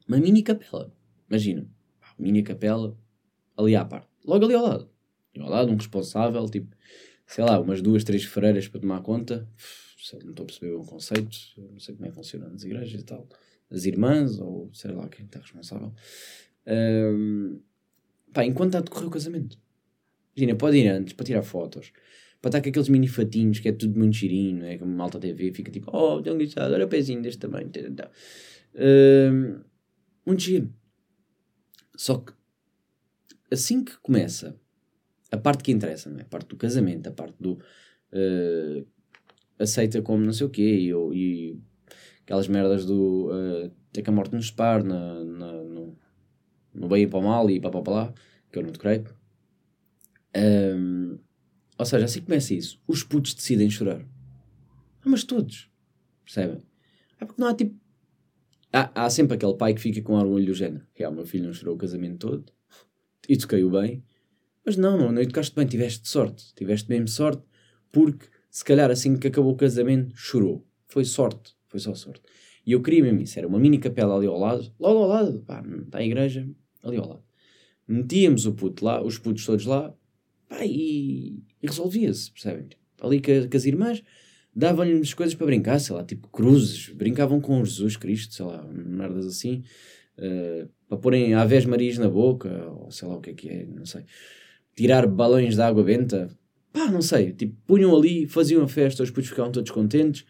Uma 0.07 0.17
mini 0.17 0.43
capela. 0.43 0.93
Imagina, 1.29 1.67
mini 2.17 2.43
capela 2.43 2.97
ali 3.57 3.75
à 3.75 3.85
parte. 3.85 4.07
Logo 4.25 4.45
ali 4.45 4.53
ao 4.53 4.63
lado. 4.63 4.89
E 5.33 5.39
ao 5.39 5.49
lado, 5.49 5.71
um 5.71 5.75
responsável, 5.75 6.45
tipo, 6.47 6.75
sei 7.25 7.43
lá, 7.43 7.59
umas 7.59 7.81
duas, 7.81 8.03
três 8.03 8.23
freiras 8.23 8.67
para 8.67 8.81
tomar 8.81 9.01
conta. 9.01 9.47
Não 10.23 10.31
estou 10.31 10.43
a 10.43 10.47
perceber 10.47 10.73
o 10.73 10.83
conceito, 10.83 11.37
não 11.57 11.79
sei 11.79 11.95
como 11.95 12.05
é 12.05 12.09
que 12.09 12.15
funciona 12.15 12.49
nas 12.49 12.63
igrejas 12.63 13.01
e 13.01 13.05
tal. 13.05 13.27
As 13.71 13.85
irmãs, 13.85 14.37
ou 14.39 14.69
sei 14.73 14.91
lá 14.91 15.07
quem 15.07 15.25
está 15.25 15.39
responsável. 15.39 15.93
Um, 16.67 17.59
pá, 18.33 18.45
enquanto 18.45 18.69
está 18.69 18.79
a 18.79 18.81
decorrer 18.81 19.07
o 19.07 19.11
casamento. 19.11 19.57
Imagina, 20.35 20.57
pode 20.57 20.77
ir 20.77 20.87
antes 20.89 21.13
para 21.13 21.25
tirar 21.25 21.43
fotos, 21.43 21.91
para 22.43 22.49
estar 22.49 22.61
com 22.61 22.67
aqueles 22.67 22.89
mini 22.89 23.07
fatinhos 23.07 23.61
que 23.61 23.69
é 23.69 23.71
tudo 23.71 23.97
muito 23.97 24.17
girinho, 24.17 24.65
é? 24.65 24.77
como 24.77 24.91
malta 24.91 25.17
TV, 25.17 25.53
fica 25.53 25.71
tipo, 25.71 25.89
oh, 25.95 26.21
tão 26.21 26.35
engraçado, 26.35 26.73
olha 26.73 26.85
o 26.85 26.89
pezinho 26.89 27.21
deste 27.21 27.39
tamanho. 27.39 27.71
Um, 28.75 29.61
muito 30.25 30.41
giro. 30.41 30.69
Só 31.95 32.17
que 32.17 32.33
assim 33.49 33.81
que 33.81 33.97
começa 33.99 34.59
a 35.31 35.37
parte 35.37 35.63
que 35.63 35.71
interessa, 35.71 36.09
não 36.09 36.19
é? 36.19 36.23
a 36.23 36.25
parte 36.25 36.49
do 36.49 36.57
casamento, 36.57 37.07
a 37.07 37.13
parte 37.13 37.37
do 37.39 37.53
uh, 37.53 38.85
aceita 39.57 40.01
como 40.01 40.25
não 40.25 40.33
sei 40.33 40.45
o 40.45 40.49
quê 40.49 40.91
e, 40.91 40.91
e 40.91 41.57
aquelas 42.23 42.49
merdas 42.49 42.85
do 42.85 43.29
uh, 43.31 43.71
ter 43.93 44.01
que 44.01 44.09
a 44.09 44.13
morte 44.13 44.35
nos 44.35 44.47
separe 44.47 44.83
na, 44.83 45.23
na, 45.23 45.53
no, 45.63 45.97
no 46.73 46.87
bem 46.89 47.03
e 47.03 47.07
para 47.07 47.19
o 47.19 47.23
mal 47.23 47.49
e 47.49 47.61
pá 47.61 47.69
lá, 47.87 48.13
que 48.51 48.59
eu 48.59 48.63
não 48.63 48.71
te 48.73 48.79
creio. 48.79 49.05
Um, 50.35 51.02
ou 51.83 51.85
seja, 51.85 52.05
assim 52.05 52.21
começa 52.21 52.53
isso. 52.53 52.81
Os 52.87 53.03
putos 53.03 53.33
decidem 53.33 53.69
chorar. 53.69 54.05
Ah, 55.01 55.09
mas 55.09 55.25
todos. 55.25 55.69
Percebem? 56.23 56.63
É 57.19 57.25
porque 57.25 57.41
não 57.41 57.49
há 57.49 57.53
tipo. 57.53 57.75
Há, 58.71 59.03
há 59.03 59.09
sempre 59.09 59.35
aquele 59.35 59.55
pai 59.55 59.73
que 59.73 59.81
fica 59.81 60.01
com 60.01 60.13
orgulho 60.13 60.45
do 60.45 60.53
género. 60.53 60.85
É, 60.95 61.07
o 61.07 61.11
meu 61.11 61.25
filho 61.25 61.45
não 61.45 61.53
chorou 61.53 61.75
o 61.75 61.77
casamento 61.77 62.25
todo. 62.25 62.45
E 63.27 63.35
toquei-o 63.35 63.69
bem. 63.69 64.01
Mas 64.65 64.77
não, 64.77 64.97
não, 64.97 65.11
não 65.11 65.21
educaste 65.21 65.53
bem. 65.53 65.67
Tiveste 65.67 66.07
sorte. 66.07 66.55
Tiveste 66.55 66.89
mesmo 66.89 67.09
sorte. 67.09 67.43
Porque, 67.91 68.27
se 68.49 68.63
calhar, 68.63 68.89
assim 68.89 69.17
que 69.17 69.27
acabou 69.27 69.51
o 69.51 69.57
casamento, 69.57 70.15
chorou. 70.15 70.65
Foi 70.87 71.03
sorte. 71.03 71.53
Foi 71.67 71.81
só 71.81 71.93
sorte. 71.93 72.21
E 72.65 72.71
eu 72.71 72.81
queria 72.81 73.03
mesmo 73.03 73.19
isso. 73.19 73.37
Era 73.37 73.47
uma 73.47 73.59
mini 73.59 73.77
capela 73.77 74.15
ali 74.15 74.25
ao 74.25 74.39
lado. 74.39 74.73
Logo 74.79 74.99
ao 74.99 75.07
lado. 75.09 75.39
Pá, 75.41 75.61
está 75.85 75.97
a 75.97 76.03
igreja. 76.03 76.49
Ali 76.81 76.95
ao 76.95 77.09
lado. 77.09 77.23
Metíamos 77.85 78.45
o 78.45 78.53
puto 78.53 78.85
lá. 78.85 79.03
Os 79.03 79.17
putos 79.17 79.45
todos 79.45 79.65
lá 79.65 79.93
Pá, 80.53 80.65
e, 80.65 81.43
e 81.63 81.67
resolvia-se, 81.67 82.29
percebem? 82.29 82.67
Ali 83.01 83.21
com, 83.21 83.31
as 83.55 83.65
irmãs, 83.65 84.03
davam-lhes 84.53 85.13
coisas 85.13 85.33
para 85.33 85.47
brincar, 85.47 85.79
sei 85.79 85.95
lá, 85.95 86.03
tipo 86.03 86.27
cruzes, 86.27 86.89
brincavam 86.89 87.39
com 87.39 87.63
Jesus 87.63 87.95
Cristo, 87.95 88.33
sei 88.33 88.45
lá, 88.45 88.63
merdas 88.67 89.25
assim, 89.25 89.63
uh, 90.17 90.69
para 90.87 90.97
porem 90.97 91.33
Aves 91.33 91.65
Marias 91.65 91.97
na 91.97 92.09
boca, 92.09 92.69
ou 92.69 92.91
sei 92.91 93.07
lá 93.07 93.15
o 93.15 93.21
que 93.21 93.29
é 93.29 93.33
que 93.33 93.49
é, 93.49 93.65
não 93.65 93.85
sei. 93.85 94.03
Tirar 94.75 95.07
balões 95.07 95.55
de 95.55 95.61
água 95.61 95.83
benta, 95.83 96.29
pá, 96.71 96.91
não 96.91 97.01
sei, 97.01 97.31
tipo, 97.31 97.55
punham 97.65 97.95
ali, 97.95 98.27
faziam 98.27 98.61
a 98.63 98.67
festa, 98.67 99.03
os 99.03 99.09
putos 99.09 99.29
ficavam 99.29 99.51
todos 99.51 99.71
contentes, 99.71 100.25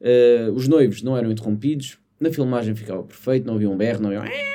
uh, 0.00 0.52
os 0.52 0.68
noivos 0.68 1.02
não 1.02 1.16
eram 1.16 1.32
interrompidos, 1.32 1.98
na 2.20 2.30
filmagem 2.30 2.74
ficava 2.74 3.02
perfeito, 3.02 3.46
não 3.46 3.54
havia 3.54 3.70
um 3.70 3.76
berro, 3.76 4.02
não 4.02 4.10
havia 4.10 4.22
um... 4.22 4.54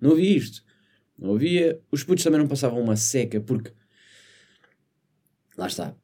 Não 0.00 0.12
havia 0.12 0.36
isto. 0.36 0.67
Não 1.18 1.34
havia. 1.34 1.80
Os 1.90 2.04
putos 2.04 2.22
também 2.22 2.38
não 2.38 2.46
passavam 2.46 2.80
uma 2.80 2.96
seca 2.96 3.40
porque. 3.40 3.72
Lá 5.56 5.66
está. 5.66 5.94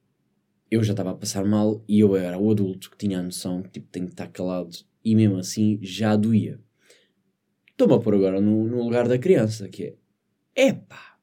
Eu 0.70 0.82
já 0.82 0.92
estava 0.92 1.12
a 1.12 1.14
passar 1.14 1.44
mal 1.44 1.84
e 1.86 2.00
eu 2.00 2.16
era 2.16 2.36
o 2.36 2.50
adulto 2.50 2.90
que 2.90 2.96
tinha 2.96 3.20
a 3.20 3.22
noção 3.22 3.62
que 3.62 3.68
tipo, 3.70 3.86
tenho 3.92 4.06
que 4.06 4.12
estar 4.12 4.26
calado 4.26 4.76
e 5.04 5.14
mesmo 5.14 5.36
assim 5.36 5.78
já 5.80 6.16
doía. 6.16 6.58
Estou-me 7.70 7.94
a 7.94 7.98
pôr 7.98 8.14
agora 8.14 8.40
no, 8.40 8.66
no, 8.66 8.82
lugar 8.82 9.06
da 9.06 9.18
criança, 9.18 9.68
que 9.68 9.96
é. 10.54 10.68
Epá! 10.68 11.16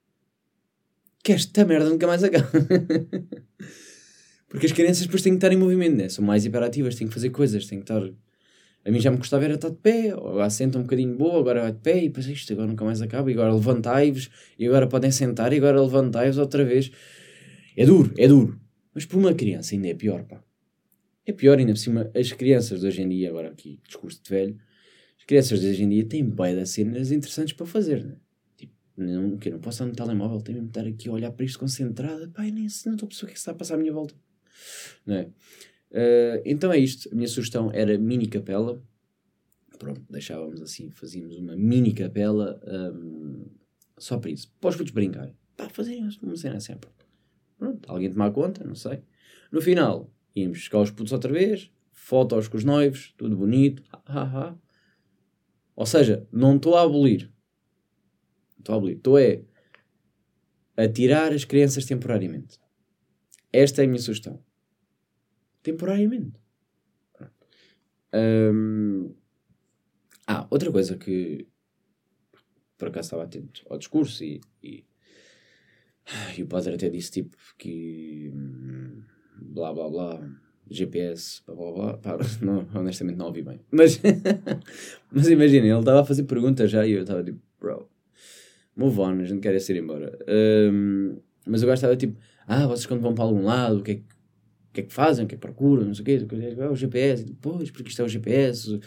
Que 1.23 1.33
esta 1.33 1.65
merda 1.65 1.89
nunca 1.89 2.07
mais 2.07 2.23
acaba. 2.23 2.49
Porque 4.47 4.65
as 4.65 4.71
crianças 4.71 5.05
depois 5.05 5.21
têm 5.21 5.33
que 5.33 5.37
estar 5.37 5.51
em 5.53 5.57
movimento, 5.57 5.95
né? 5.95 6.09
São 6.09 6.23
mais 6.25 6.45
hiperativas, 6.45 6.95
têm 6.95 7.07
que 7.07 7.13
fazer 7.13 7.29
coisas, 7.29 7.65
têm 7.67 7.79
que 7.79 7.83
estar 7.83 8.01
a 8.83 8.91
mim 8.91 8.99
já 8.99 9.11
me 9.11 9.17
custava 9.17 9.43
era 9.45 9.53
estar 9.53 9.69
de 9.69 9.75
pé, 9.75 10.15
ou 10.15 10.39
assenta 10.39 10.79
um 10.79 10.81
bocadinho 10.81 11.15
boa, 11.15 11.39
agora 11.39 11.61
vai 11.61 11.71
de 11.71 11.79
pé, 11.79 11.97
e 12.03 12.07
depois 12.07 12.25
isto 12.27 12.51
agora 12.53 12.67
nunca 12.67 12.83
mais 12.83 13.01
acaba, 13.01 13.29
e 13.29 13.33
agora 13.33 13.53
levantai-vos, 13.53 14.29
e 14.57 14.65
agora 14.65 14.87
podem 14.87 15.11
sentar, 15.11 15.53
e 15.53 15.57
agora 15.57 15.79
levantai-vos 15.79 16.37
outra 16.37 16.65
vez. 16.65 16.91
É 17.77 17.85
duro, 17.85 18.11
é 18.17 18.27
duro. 18.27 18.59
Mas 18.93 19.05
por 19.05 19.17
uma 19.17 19.33
criança 19.33 19.75
ainda 19.75 19.87
é 19.87 19.93
pior, 19.93 20.23
pá. 20.23 20.43
É 21.25 21.31
pior 21.31 21.59
ainda 21.59 21.73
por 21.73 21.77
cima, 21.77 22.11
as 22.15 22.31
crianças 22.31 22.81
de 22.81 22.87
hoje 22.87 23.01
em 23.03 23.09
dia, 23.09 23.29
agora 23.29 23.49
aqui, 23.49 23.79
discurso 23.87 24.21
de 24.23 24.29
velho, 24.29 24.57
as 25.17 25.25
crianças 25.25 25.61
de 25.61 25.67
hoje 25.67 25.83
em 25.83 25.89
dia 25.89 26.05
têm 26.05 26.27
bem 26.27 26.55
das 26.55 26.71
cenas 26.71 27.11
interessantes 27.11 27.53
para 27.53 27.67
fazer, 27.67 28.03
né? 28.03 28.15
Tipo, 28.57 28.73
não, 28.97 29.37
que 29.37 29.51
não 29.51 29.59
posso 29.59 29.75
estar 29.75 29.85
no 29.85 29.95
telemóvel, 29.95 30.41
tenho 30.41 30.57
mesmo 30.57 30.69
estar 30.69 30.87
aqui 30.87 31.07
a 31.07 31.11
olhar 31.11 31.31
para 31.31 31.45
isto 31.45 31.59
concentrada, 31.59 32.27
pá, 32.29 32.41
nem 32.41 32.53
não 32.53 32.95
estou 32.95 33.07
a 33.07 33.09
que 33.09 33.25
é 33.25 33.27
que 33.27 33.37
está 33.37 33.51
a 33.51 33.55
passar 33.55 33.75
à 33.75 33.77
minha 33.77 33.93
volta. 33.93 34.15
Não 35.05 35.15
é? 35.15 35.27
Uh, 35.91 36.41
então 36.45 36.71
é 36.71 36.77
isto. 36.77 37.09
A 37.11 37.15
minha 37.15 37.27
sugestão 37.27 37.69
era 37.73 37.97
mini 37.97 38.27
capela. 38.27 38.81
Pronto, 39.77 40.01
deixávamos 40.09 40.61
assim, 40.61 40.89
fazíamos 40.91 41.35
uma 41.37 41.55
mini 41.55 41.93
capela 41.93 42.59
um, 42.65 43.45
só 43.97 44.17
para 44.17 44.31
isso. 44.31 44.51
Para 44.59 44.69
os 44.69 44.75
putos 44.75 44.93
brincarem. 44.93 45.35
Pá, 45.57 45.69
fazerem 45.69 46.07
uma 46.21 46.35
cena 46.37 46.59
sempre. 46.59 46.89
Assim, 46.89 47.07
pronto, 47.57 47.91
alguém 47.91 48.09
tomar 48.09 48.31
conta, 48.31 48.63
não 48.63 48.75
sei. 48.75 49.03
No 49.51 49.61
final, 49.61 50.09
íamos 50.35 50.59
buscar 50.59 50.79
os 50.79 50.91
putos 50.91 51.11
outra 51.11 51.31
vez, 51.31 51.71
fotos 51.91 52.47
com 52.47 52.57
os 52.57 52.63
noivos, 52.63 53.13
tudo 53.17 53.35
bonito. 53.35 53.83
Ha, 53.91 54.01
ha, 54.05 54.23
ha. 54.23 54.55
Ou 55.75 55.85
seja, 55.85 56.27
não 56.31 56.55
estou 56.55 56.75
a 56.75 56.83
abolir. 56.83 57.31
Estou 58.59 58.75
a 58.75 58.77
abolir. 58.77 58.97
Estou 58.97 59.17
é 59.17 59.43
a 60.77 60.87
tirar 60.87 61.33
as 61.33 61.43
crianças 61.43 61.85
temporariamente. 61.85 62.59
Esta 63.51 63.81
é 63.81 63.85
a 63.85 63.87
minha 63.87 63.99
sugestão 63.99 64.41
temporariamente. 65.61 66.39
Um, 68.13 69.13
ah, 70.27 70.45
outra 70.49 70.71
coisa 70.71 70.97
que 70.97 71.47
por 72.77 72.87
acaso 72.89 73.05
estava 73.07 73.23
atento 73.23 73.63
ao 73.69 73.77
discurso 73.77 74.23
e, 74.23 74.41
e, 74.63 74.83
e 76.37 76.43
o 76.43 76.47
padre 76.47 76.73
até 76.73 76.89
disse 76.89 77.11
tipo 77.11 77.37
que 77.57 78.31
hum, 78.33 79.03
blá 79.39 79.71
blá 79.71 79.87
blá 79.87 80.29
GPS, 80.69 81.43
blá 81.45 81.55
blá 81.55 81.71
blá, 81.71 81.97
pá, 81.97 82.17
não, 82.41 82.67
honestamente 82.73 83.17
não 83.17 83.27
ouvi 83.27 83.43
bem. 83.43 83.59
Mas, 83.71 84.01
mas 85.11 85.29
imagina, 85.29 85.67
ele 85.67 85.79
estava 85.79 86.01
a 86.01 86.05
fazer 86.05 86.23
perguntas 86.23 86.71
já 86.71 86.85
e 86.87 86.93
eu 86.93 87.01
estava 87.01 87.23
tipo, 87.23 87.39
bro, 87.59 87.87
move 88.75 88.99
on, 88.99 89.19
a 89.19 89.25
gente 89.25 89.41
quer 89.41 89.55
ir 89.55 89.77
embora. 89.77 90.17
Um, 90.27 91.17
mas 91.45 91.61
o 91.61 91.65
gajo 91.67 91.75
estava 91.75 91.95
tipo, 91.95 92.17
ah, 92.47 92.65
vocês 92.67 92.85
quando 92.85 93.01
vão 93.01 93.13
para 93.13 93.25
algum 93.25 93.43
lado, 93.43 93.79
o 93.79 93.83
que 93.83 93.91
é 93.91 93.95
que 93.95 94.03
o 94.71 94.73
que 94.73 94.81
é 94.81 94.83
que 94.83 94.93
fazem, 94.93 95.25
o 95.25 95.27
que 95.27 95.35
é 95.35 95.37
que 95.37 95.41
procuram, 95.41 95.85
não 95.85 95.93
sei 95.93 96.01
o 96.01 96.05
quê, 96.05 96.27
é 96.57 96.69
o 96.69 96.75
GPS, 96.75 97.25
depois, 97.25 97.69
porque 97.69 97.89
isto 97.89 98.01
é 98.01 98.05
o 98.05 98.07
GPS, 98.07 98.79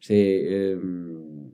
isto 0.00 0.10
é. 0.10 0.76
Um, 0.76 1.50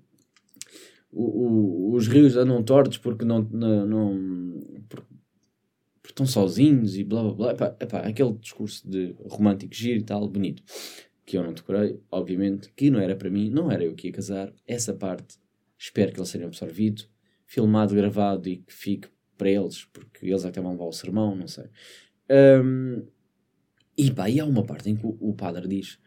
o, 1.11 1.23
o, 1.23 1.95
os 1.95 2.07
rios 2.07 2.37
andam 2.37 2.63
tortos 2.63 2.99
porque 2.99 3.25
não. 3.25 3.43
não, 3.51 3.87
não 3.87 4.59
porque 4.89 5.07
estão 6.11 6.27
sozinhos 6.27 6.99
e 6.99 7.05
blá 7.05 7.23
blá 7.23 7.33
blá. 7.33 7.51
Epá, 7.53 7.77
epá, 7.81 7.99
aquele 8.01 8.35
discurso 8.35 8.89
de 8.89 9.15
romântico, 9.27 9.75
giro 9.75 10.01
e 10.01 10.03
tal, 10.03 10.29
bonito, 10.29 10.63
que 11.25 11.39
eu 11.39 11.43
não 11.43 11.55
decorei, 11.55 11.99
obviamente, 12.11 12.71
que 12.77 12.91
não 12.91 13.01
era 13.01 13.17
para 13.17 13.31
mim, 13.31 13.49
não 13.49 13.71
era 13.71 13.85
eu 13.85 13.95
que 13.95 14.09
ia 14.09 14.13
casar. 14.13 14.53
Essa 14.67 14.93
parte, 14.93 15.39
espero 15.79 16.13
que 16.13 16.19
ele 16.21 16.27
seja 16.27 16.45
absorvido, 16.45 17.05
filmado, 17.47 17.95
gravado 17.95 18.49
e 18.49 18.59
que 18.59 18.73
fique 18.73 19.09
para 19.39 19.51
eles, 19.51 19.85
porque 19.87 20.27
eles 20.27 20.45
até 20.45 20.61
vão 20.61 20.73
levar 20.73 20.87
o 20.87 20.93
sermão, 20.93 21.35
não 21.35 21.47
sei. 21.47 21.67
Um, 22.31 23.07
e 23.99 24.13
pá, 24.13 24.31
e 24.31 24.39
há 24.39 24.45
uma 24.45 24.65
parte 24.65 24.89
em 24.89 24.97
que 24.97 25.05
o, 25.05 25.17
o 25.21 25.35
padre 25.35 25.67
diz, 25.67 25.99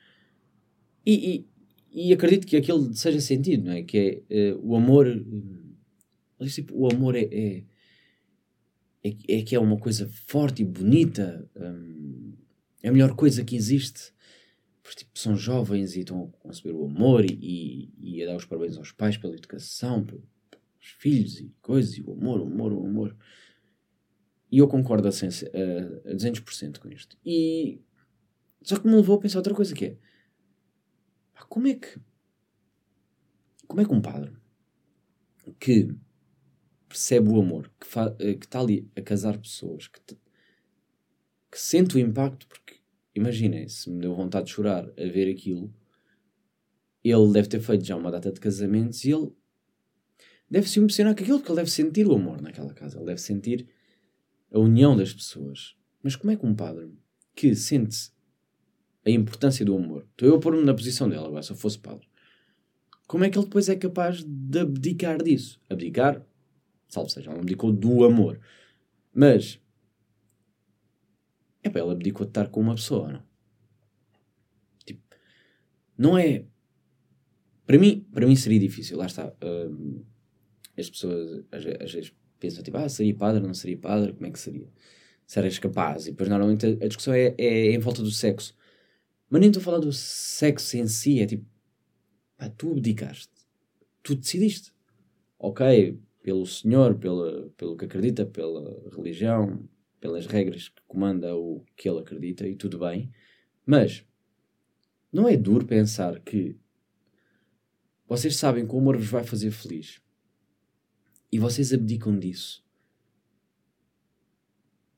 e, 1.05 1.45
e, 1.91 2.07
e, 2.07 2.13
acredito 2.13 2.48
que 2.48 2.55
aquilo 2.55 2.93
seja 2.93 3.19
sentido, 3.19 3.65
não 3.65 3.74
é? 3.74 3.83
Que 3.83 4.24
é 4.29 4.53
uh, 4.53 4.60
o 4.63 4.75
amor, 4.75 5.07
uh, 5.07 6.45
o 6.71 6.88
amor 6.91 7.15
é, 7.15 7.24
é, 7.24 7.63
é, 9.03 9.15
é, 9.27 9.41
que 9.41 9.55
é 9.55 9.60
uma 9.60 9.77
coisa 9.77 10.10
forte 10.27 10.62
e 10.62 10.65
bonita, 10.65 11.50
um, 11.55 12.33
é 12.81 12.89
a 12.89 12.91
melhor 12.91 13.15
coisa 13.15 13.43
que 13.43 13.55
existe. 13.55 14.13
Porque 14.81 15.00
tipo, 15.00 15.19
são 15.19 15.36
jovens 15.36 15.95
e 15.95 16.00
estão 16.00 16.24
a 16.24 16.38
conceber 16.38 16.75
o 16.75 16.86
amor 16.86 17.24
e, 17.25 17.91
e, 18.00 18.24
a 18.24 18.27
dar 18.27 18.36
os 18.36 18.45
parabéns 18.45 18.77
aos 18.77 18.91
pais 18.91 19.17
pela 19.17 19.36
educação, 19.36 20.03
pelos 20.03 20.24
filhos 20.98 21.39
e 21.39 21.53
coisas, 21.62 21.98
e 21.98 22.01
o 22.01 22.13
amor, 22.13 22.41
o 22.41 22.48
amor, 22.48 22.74
o 22.74 22.86
amor. 22.86 23.15
E 24.51 24.58
eu 24.58 24.67
concordo 24.67 25.08
a, 25.08 25.12
a, 25.12 26.12
a 26.12 26.15
200% 26.15 26.79
com 26.79 26.89
isto. 26.89 27.17
E 27.25 27.79
Só 28.62 28.77
que 28.77 28.88
me 28.88 28.96
levou 28.96 29.15
a 29.15 29.20
pensar 29.20 29.39
outra 29.39 29.55
coisa 29.55 29.74
que 29.74 29.86
é. 29.86 29.98
Como 31.48 31.67
é 31.67 31.75
que. 31.75 32.00
Como 33.67 33.81
é 33.81 33.86
que 33.86 33.93
um 33.93 34.01
padre 34.01 34.34
que 35.60 35.96
percebe 36.88 37.29
o 37.29 37.39
amor, 37.39 37.72
que, 37.79 37.88
eh, 38.20 38.31
está 38.31 38.60
ali 38.60 38.89
a 38.96 39.01
casar 39.01 39.38
pessoas, 39.38 39.88
que, 39.88 40.00
que 41.50 41.60
sente 41.60 41.96
o 41.96 42.00
impacto, 42.00 42.48
porque 42.48 42.75
imaginem, 43.15 43.67
se 43.70 43.89
me 43.89 44.01
deu 44.01 44.13
vontade 44.13 44.48
de 44.48 44.51
chorar 44.51 44.84
a 44.86 45.05
ver 45.05 45.31
aquilo, 45.31 45.74
ele 47.03 47.31
deve 47.31 47.48
ter 47.48 47.62
feito 47.62 47.86
já 47.86 47.96
uma 47.96 48.12
data 48.12 48.31
de 48.31 48.39
casamentos 48.39 49.03
e 49.05 49.12
ele 49.12 49.31
deve 50.50 50.67
se 50.67 50.79
emocionar 50.79 51.15
com 51.15 51.24
aquilo, 51.24 51.39
porque 51.39 51.51
ele 51.51 51.62
deve 51.62 51.72
sentir 51.72 52.05
o 52.05 52.13
amor 52.13 52.41
naquela 52.41 52.74
casa, 52.74 52.98
ele 52.98 53.05
deve 53.05 53.22
sentir 53.22 53.67
a 54.51 54.60
união 54.60 54.96
das 54.96 55.13
pessoas. 55.13 55.75
Mas 56.03 56.15
como 56.15 56.31
é 56.31 56.36
que 56.36 56.46
um 56.46 56.55
padre 56.55 56.91
que 57.36 57.55
sente 57.55 58.12
a 59.05 59.10
importância 59.10 59.65
do 59.65 59.75
amor, 59.75 60.08
estou 60.12 60.27
eu 60.27 60.36
a 60.36 60.39
pôr-me 60.39 60.63
na 60.63 60.74
posição 60.74 61.10
dela 61.10 61.27
agora, 61.27 61.41
se 61.41 61.51
eu 61.51 61.55
fosse 61.55 61.79
padre, 61.79 62.08
como 63.08 63.24
é 63.24 63.29
que 63.29 63.38
ele 63.38 63.46
depois 63.46 63.67
é 63.67 63.75
capaz 63.75 64.24
de 64.24 64.60
abdicar 64.60 65.22
disso? 65.22 65.60
Abdicar, 65.70 66.25
salvo 66.88 67.10
seja, 67.10 67.31
ele 67.31 67.39
abdicou 67.39 67.72
do 67.72 68.05
amor. 68.05 68.39
Mas, 69.13 69.60
é 71.63 71.70
para 71.70 71.81
ele 71.81 71.91
abdicou 71.91 72.25
de 72.25 72.29
estar 72.29 72.48
com 72.48 72.62
uma 72.62 72.75
pessoa, 72.75 73.12
não? 73.12 73.24
Tipo, 74.86 75.01
não 75.98 76.17
é. 76.17 76.46
Para 77.65 77.77
mim, 77.77 78.05
para 78.12 78.25
mim 78.25 78.36
seria 78.36 78.60
difícil, 78.60 78.98
lá 78.98 79.05
está. 79.05 79.27
Uh, 79.27 80.05
as 80.77 80.89
pessoas 80.89 81.43
às 81.51 81.63
vezes 81.63 82.13
pensam 82.41 82.63
tipo, 82.63 82.77
ah, 82.77 82.89
seria 82.89 83.15
padre, 83.15 83.41
não 83.41 83.53
seria 83.53 83.77
padre, 83.77 84.13
como 84.13 84.25
é 84.25 84.31
que 84.31 84.39
seria? 84.39 84.67
Se 85.25 85.39
eras 85.39 85.60
capaz. 85.60 86.07
E 86.07 86.12
depois 86.12 86.27
normalmente 86.27 86.65
a, 86.65 86.69
a 86.69 86.88
discussão 86.88 87.13
é, 87.13 87.33
é 87.38 87.71
em 87.71 87.79
volta 87.79 88.01
do 88.01 88.12
sexo. 88.12 88.55
Mas 89.29 89.39
nem 89.39 89.50
estou 89.50 89.62
a 89.62 89.63
falar 89.63 89.79
do 89.79 89.93
sexo 89.93 90.75
em 90.75 90.88
si, 90.88 91.21
é 91.21 91.25
tipo, 91.25 91.45
pá, 92.38 92.50
tu 92.50 92.71
abdicaste, 92.71 93.31
tu 94.03 94.15
decidiste. 94.15 94.74
Ok, 95.39 95.98
pelo 96.21 96.45
Senhor, 96.45 96.95
pela, 96.95 97.50
pelo 97.57 97.77
que 97.77 97.86
acredita, 97.86 98.25
pela 98.25 98.89
religião, 98.95 99.63
pelas 100.00 100.25
regras 100.25 100.69
que 100.69 100.81
comanda 100.88 101.36
o 101.36 101.63
que 101.75 101.88
ele 101.88 102.00
acredita, 102.00 102.48
e 102.48 102.55
tudo 102.55 102.79
bem, 102.79 103.12
mas 103.65 104.05
não 105.12 105.27
é 105.27 105.38
duro 105.38 105.65
pensar 105.65 106.19
que 106.19 106.57
vocês 108.07 108.36
sabem 108.36 108.67
que 108.67 108.75
o 108.75 108.79
amor 108.79 108.98
vos 108.98 109.07
vai 109.07 109.24
fazer 109.24 109.51
feliz 109.51 110.01
e 111.31 111.39
vocês 111.39 111.73
abdicam 111.73 112.17
disso 112.17 112.63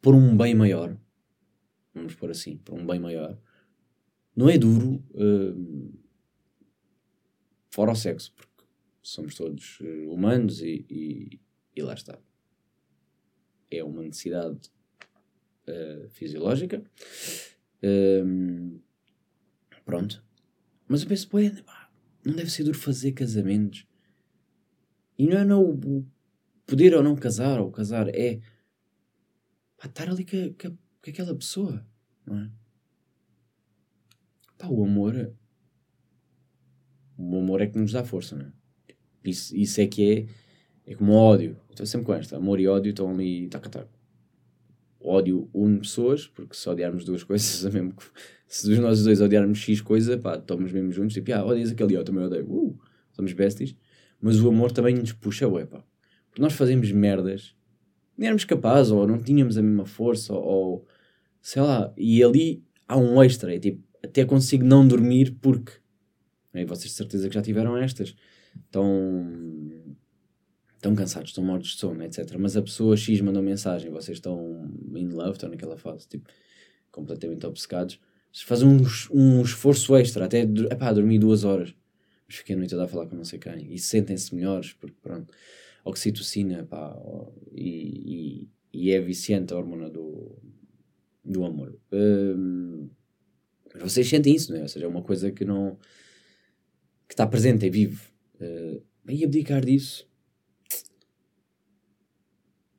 por 0.04 0.14
um 0.14 0.36
bem 0.36 0.54
maior, 0.54 0.98
vamos 1.94 2.14
pôr 2.14 2.30
assim, 2.30 2.58
por 2.58 2.78
um 2.78 2.86
bem 2.86 3.00
maior, 3.00 3.40
não 4.36 4.50
é 4.50 4.58
duro 4.58 5.02
uh, 5.12 6.00
fora 7.72 7.94
o 7.94 7.96
sexo, 7.96 8.34
porque 8.36 8.66
somos 9.02 9.34
todos 9.36 9.80
uh, 9.80 10.12
humanos 10.12 10.62
e, 10.62 10.86
e, 10.90 11.40
e, 11.74 11.82
lá 11.82 11.94
está. 11.94 12.20
É 13.72 13.82
uma 13.82 14.04
necessidade 14.04 14.70
uh, 15.68 16.10
fisiológica. 16.10 16.84
Um, 17.82 18.82
pronto. 19.86 20.22
Mas 20.86 21.04
eu 21.04 21.08
penso, 21.08 21.30
pô, 21.30 21.38
não 22.26 22.36
deve 22.36 22.50
ser 22.50 22.66
duro 22.66 22.78
fazer 22.78 23.14
casamentos. 23.14 23.88
E 25.18 25.28
não 25.28 25.38
é 25.38 25.46
não, 25.46 25.64
o 25.64 26.06
poder 26.66 26.96
ou 26.96 27.04
não 27.04 27.16
casar, 27.16 27.60
ou 27.60 27.72
casar, 27.72 28.08
é 28.10 28.40
pá, 29.78 29.88
estar 29.88 30.10
ali 30.10 30.26
com, 30.26 30.54
com, 30.54 30.76
com, 30.76 31.10
aquela 31.10 31.36
pessoa, 31.36 31.86
não 32.26 32.40
é? 32.40 32.50
Pá, 34.58 34.68
o 34.68 34.84
amor, 34.84 35.34
o 37.18 37.38
amor 37.38 37.62
é 37.62 37.68
que 37.68 37.78
nos 37.78 37.92
dá 37.92 38.04
força, 38.04 38.36
não 38.36 38.46
é? 38.46 38.52
Isso, 39.26 39.56
isso 39.56 39.82
é 39.82 39.88
que 39.88 40.28
é, 40.86 40.92
é 40.92 40.96
como 40.96 41.14
ódio. 41.14 41.58
Estou 41.70 41.86
sempre 41.86 42.06
com 42.06 42.14
esta, 42.14 42.38
amor 42.38 42.60
e 42.60 42.68
ódio 42.68 42.90
estão 42.92 43.10
ali, 43.10 43.48
taca, 43.48 43.70
taca. 43.70 44.04
Ódio 45.00 45.50
une 45.54 45.80
pessoas, 45.80 46.28
porque 46.28 46.56
se 46.56 46.70
odiarmos 46.70 47.04
duas 47.04 47.24
coisas, 47.26 47.66
é 47.66 47.72
mesmo 47.72 47.94
que, 47.94 48.06
se 48.48 48.80
nós 48.80 49.04
dois 49.04 49.20
odiarmos 49.20 49.58
X 49.60 49.82
coisa, 49.82 50.18
pá, 50.18 50.36
estamos 50.36 50.72
mesmo 50.72 50.92
juntos, 50.92 51.14
tipo, 51.14 51.34
ah, 51.34 51.44
odias 51.46 51.72
aquele, 51.72 51.96
eu 51.96 52.04
também 52.04 52.24
odeio, 52.24 52.50
uh, 52.50 52.80
somos 53.12 53.34
besties, 53.34 53.76
mas 54.22 54.40
o 54.40 54.48
amor 54.50 54.72
também 54.72 54.96
nos 54.96 55.12
puxa, 55.12 55.48
ué, 55.48 55.66
pá 55.66 55.84
nós 56.38 56.54
fazemos 56.54 56.92
merdas, 56.92 57.56
não 58.18 58.26
éramos 58.26 58.46
capazes, 58.46 58.92
ou 58.92 59.08
não 59.08 59.22
tínhamos 59.22 59.58
a 59.58 59.62
mesma 59.62 59.86
força, 59.86 60.34
ou, 60.34 60.86
sei 61.42 61.62
lá, 61.62 61.94
e 61.98 62.24
ali 62.24 62.64
há 62.88 62.98
um 62.98 63.22
extra, 63.22 63.54
é 63.56 63.60
tipo, 63.60 63.84
até 64.04 64.26
consigo 64.26 64.66
não 64.66 64.88
dormir 64.88 65.38
porque, 65.42 65.74
aí 66.54 66.66
vocês 66.66 66.92
de 66.92 66.98
certeza 66.98 67.28
que 67.28 67.36
já 67.36 67.42
tiveram 67.42 67.78
estas, 67.78 68.16
estão, 68.66 69.72
estão 70.76 70.96
cansados, 70.96 71.30
estão 71.30 71.44
mortos 71.44 71.72
de 71.72 71.78
sono, 71.78 72.04
etc. 72.04 72.36
Mas 72.38 72.56
a 72.58 72.62
pessoa 72.62 72.98
X 72.98 73.22
mandou 73.22 73.42
mensagem, 73.42 73.90
vocês 73.90 74.18
estão 74.18 74.70
in 74.96 75.10
love, 75.10 75.32
estão 75.32 75.50
naquela 75.50 75.78
fase, 75.78 76.08
tipo, 76.08 76.30
completamente 76.92 77.46
obcecados, 77.46 78.00
vocês 78.32 78.48
fazem 78.48 78.68
um, 78.68 78.82
um 79.12 79.42
esforço 79.42 79.96
extra, 79.96 80.26
até, 80.26 80.42
epá, 80.42 80.92
dormir 80.92 81.20
duas 81.20 81.44
horas, 81.44 81.74
mas 82.28 82.38
fiquei 82.38 82.56
a 82.56 82.58
noite 82.58 82.76
a 82.76 82.88
falar 82.88 83.08
com 83.08 83.16
não 83.16 83.24
sei 83.24 83.40
quem, 83.40 83.74
e 83.74 83.80
sentem-se 83.80 84.34
melhores, 84.36 84.74
porque 84.74 84.96
pronto 85.02 85.32
oxitocina, 85.84 86.66
pá, 86.66 86.96
e, 87.52 88.50
e, 88.74 88.88
e, 88.88 88.92
é 88.92 89.00
viciante 89.00 89.54
a 89.54 89.58
hormona 89.58 89.90
do, 89.90 90.38
do 91.24 91.44
amor. 91.46 91.78
Um, 91.92 92.90
vocês 93.80 94.08
sentem 94.08 94.36
isso, 94.36 94.52
não 94.52 94.60
é? 94.60 94.62
Ou 94.64 94.68
seja, 94.68 94.86
é 94.86 94.88
uma 94.88 95.02
coisa 95.02 95.32
que 95.32 95.44
não. 95.44 95.78
que 97.08 97.14
está 97.14 97.28
presente, 97.28 97.66
é 97.66 97.70
vivo. 97.70 98.12
Uh, 98.36 98.84
e 99.10 99.24
abdicar 99.24 99.66
disso. 99.66 100.08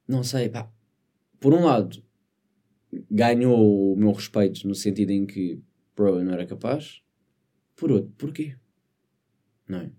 Não 0.06 0.22
sei, 0.22 0.48
pá. 0.48 0.70
Por 1.40 1.52
um 1.52 1.64
lado, 1.64 2.02
ganhou 3.10 3.92
o 3.92 3.96
meu 3.96 4.12
respeito 4.12 4.66
no 4.66 4.74
sentido 4.74 5.10
em 5.10 5.26
que 5.26 5.60
provavelmente 5.94 6.28
não 6.28 6.34
era 6.34 6.46
capaz. 6.46 7.02
Por 7.76 7.90
outro, 7.90 8.12
porquê? 8.16 8.56
Não 9.68 9.80
é? 9.80 9.90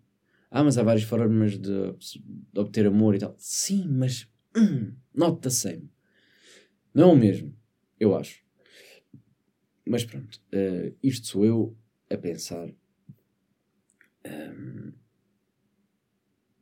Ah, 0.57 0.63
mas 0.63 0.77
há 0.77 0.83
várias 0.83 1.03
formas 1.03 1.59
de, 1.59 1.91
de 1.91 2.59
obter 2.61 2.85
amor 2.85 3.13
e 3.13 3.19
tal. 3.19 3.35
Sim, 3.37 3.89
mas 3.89 4.25
hum, 4.55 4.93
not 5.13 5.41
the 5.41 5.49
same. 5.49 5.91
Não 6.93 7.09
é 7.09 7.13
o 7.13 7.15
mesmo, 7.17 7.53
eu 7.99 8.15
acho. 8.15 8.41
Mas 9.85 10.05
pronto, 10.05 10.41
uh, 10.53 10.95
isto 11.03 11.27
sou 11.27 11.45
eu 11.45 11.77
a 12.09 12.15
pensar. 12.15 12.69
Um, 14.25 14.93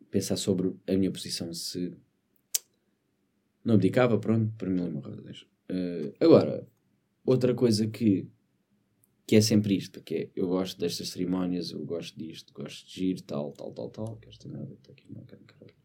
pensar 0.10 0.38
sobre 0.38 0.74
a 0.88 0.98
minha 0.98 1.12
posição 1.12 1.54
se 1.54 1.96
não 3.64 3.76
abdicava, 3.76 4.18
pronto, 4.18 4.52
para 4.58 4.72
mim 4.72 4.82
é 4.82 4.86
uma 4.86 5.04
coisa. 5.04 5.22
Uh, 5.70 6.12
agora, 6.20 6.68
outra 7.24 7.54
coisa 7.54 7.86
que 7.86 8.28
que 9.26 9.36
é 9.36 9.42
sempre 9.42 9.76
isto, 9.76 10.02
que 10.02 10.16
é, 10.16 10.30
eu 10.36 10.48
gosto 10.48 10.80
destas 10.80 11.10
cerimónias, 11.10 11.72
eu 11.72 11.86
gosto 11.86 12.18
disto, 12.18 12.54
gosto 12.54 12.88
de 12.88 12.94
giro, 12.94 13.24
tal, 13.24 13.52
tal, 13.54 13.72
tal, 13.72 13.90
tal, 13.90 14.18
que 14.18 14.30
esta 14.30 14.48
merda 14.50 14.74
está 14.74 14.92
aqui, 14.92 15.08
quero, 15.28 15.44
caralho. 15.46 15.76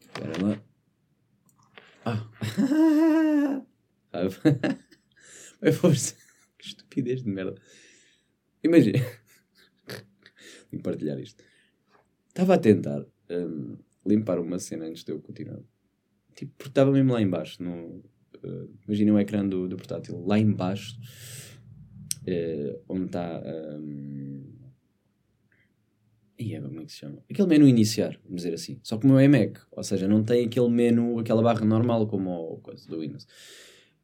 Espera 0.00 0.46
lá. 0.46 0.62
Ah! 2.04 2.28
Vai 5.60 5.72
força. 5.72 6.14
Que 6.58 6.66
estupidez 6.66 7.22
de 7.22 7.30
merda. 7.30 7.54
Imagina. 8.62 8.98
Tenho 10.70 10.82
que 10.82 10.82
partilhar 10.82 11.18
isto. 11.18 11.42
Estava 12.28 12.54
a 12.54 12.58
tentar 12.58 13.04
um, 13.30 13.76
limpar 14.06 14.38
uma 14.38 14.58
cena 14.58 14.86
antes 14.86 15.04
de 15.04 15.12
eu 15.12 15.20
continuar. 15.20 15.60
Tipo, 16.34 16.52
porque 16.56 16.70
estava 16.70 16.90
mesmo 16.90 17.12
lá 17.12 17.20
embaixo. 17.20 17.62
No, 17.62 18.02
uh, 18.42 18.70
imagina 18.86 19.12
o 19.12 19.18
ecrã 19.18 19.46
do, 19.46 19.68
do 19.68 19.76
portátil. 19.76 20.24
Lá 20.24 20.38
embaixo 20.38 20.96
uh, 22.28 22.82
onde 22.88 23.06
está. 23.06 23.42
Um... 23.44 24.58
E 26.38 26.60
como 26.60 26.80
é 26.80 26.84
que 26.84 26.92
se 26.92 26.98
chama? 26.98 27.22
Aquele 27.28 27.48
menu 27.48 27.66
iniciar, 27.66 28.18
vamos 28.24 28.42
dizer 28.42 28.54
assim. 28.54 28.78
Só 28.82 28.96
que 28.96 29.06
o 29.06 29.08
meu 29.08 29.18
é 29.18 29.26
Mac, 29.26 29.58
ou 29.72 29.82
seja, 29.82 30.06
não 30.06 30.22
tem 30.22 30.46
aquele 30.46 30.68
menu, 30.68 31.18
aquela 31.18 31.42
barra 31.42 31.64
normal 31.64 32.06
como 32.06 32.30
o 32.30 32.58
coisa 32.58 32.88
do 32.88 33.00
Windows. 33.00 33.24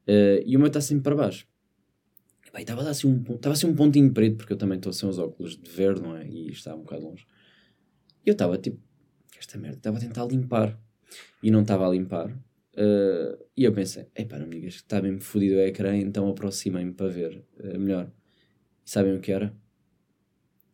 Uh, 0.09 0.43
e 0.45 0.57
o 0.57 0.59
meu 0.59 0.67
está 0.67 0.81
sempre 0.81 1.05
para 1.05 1.15
baixo. 1.15 1.47
Estava 2.57 2.89
assim, 2.89 3.09
um, 3.09 3.51
assim 3.51 3.67
um 3.67 3.75
pontinho 3.75 4.13
preto, 4.13 4.37
porque 4.37 4.53
eu 4.53 4.57
também 4.57 4.77
estou 4.77 4.93
sem 4.93 5.09
os 5.09 5.19
óculos 5.19 5.57
de 5.57 5.69
verde, 5.69 6.03
não 6.03 6.17
é? 6.17 6.27
E 6.27 6.51
está 6.51 6.75
um 6.75 6.81
bocado 6.81 7.05
longe. 7.05 7.27
E 8.25 8.31
eu 8.31 8.33
estava 8.33 8.57
tipo, 8.59 8.81
esta 9.39 9.59
merda, 9.59 9.79
estava 9.79 9.99
a 9.99 10.01
tentar 10.01 10.25
limpar. 10.27 10.79
E 11.43 11.51
não 11.51 11.63
estava 11.63 11.87
a 11.87 11.91
limpar. 11.91 12.37
Uh, 12.77 13.39
e 13.57 13.65
eu 13.65 13.73
pensei, 13.73 14.07
epá, 14.17 14.39
não 14.39 14.47
me 14.47 14.57
digas 14.57 14.75
que 14.75 14.83
está 14.83 15.01
mesmo 15.01 15.21
fodido 15.21 15.57
o 15.57 15.61
ecrã, 15.61 15.97
então 15.97 16.29
aproximei-me 16.29 16.93
para 16.93 17.09
ver 17.09 17.45
uh, 17.59 17.79
melhor. 17.79 18.11
E 18.85 18.91
sabem 18.91 19.15
o 19.15 19.21
que 19.21 19.31
era? 19.31 19.55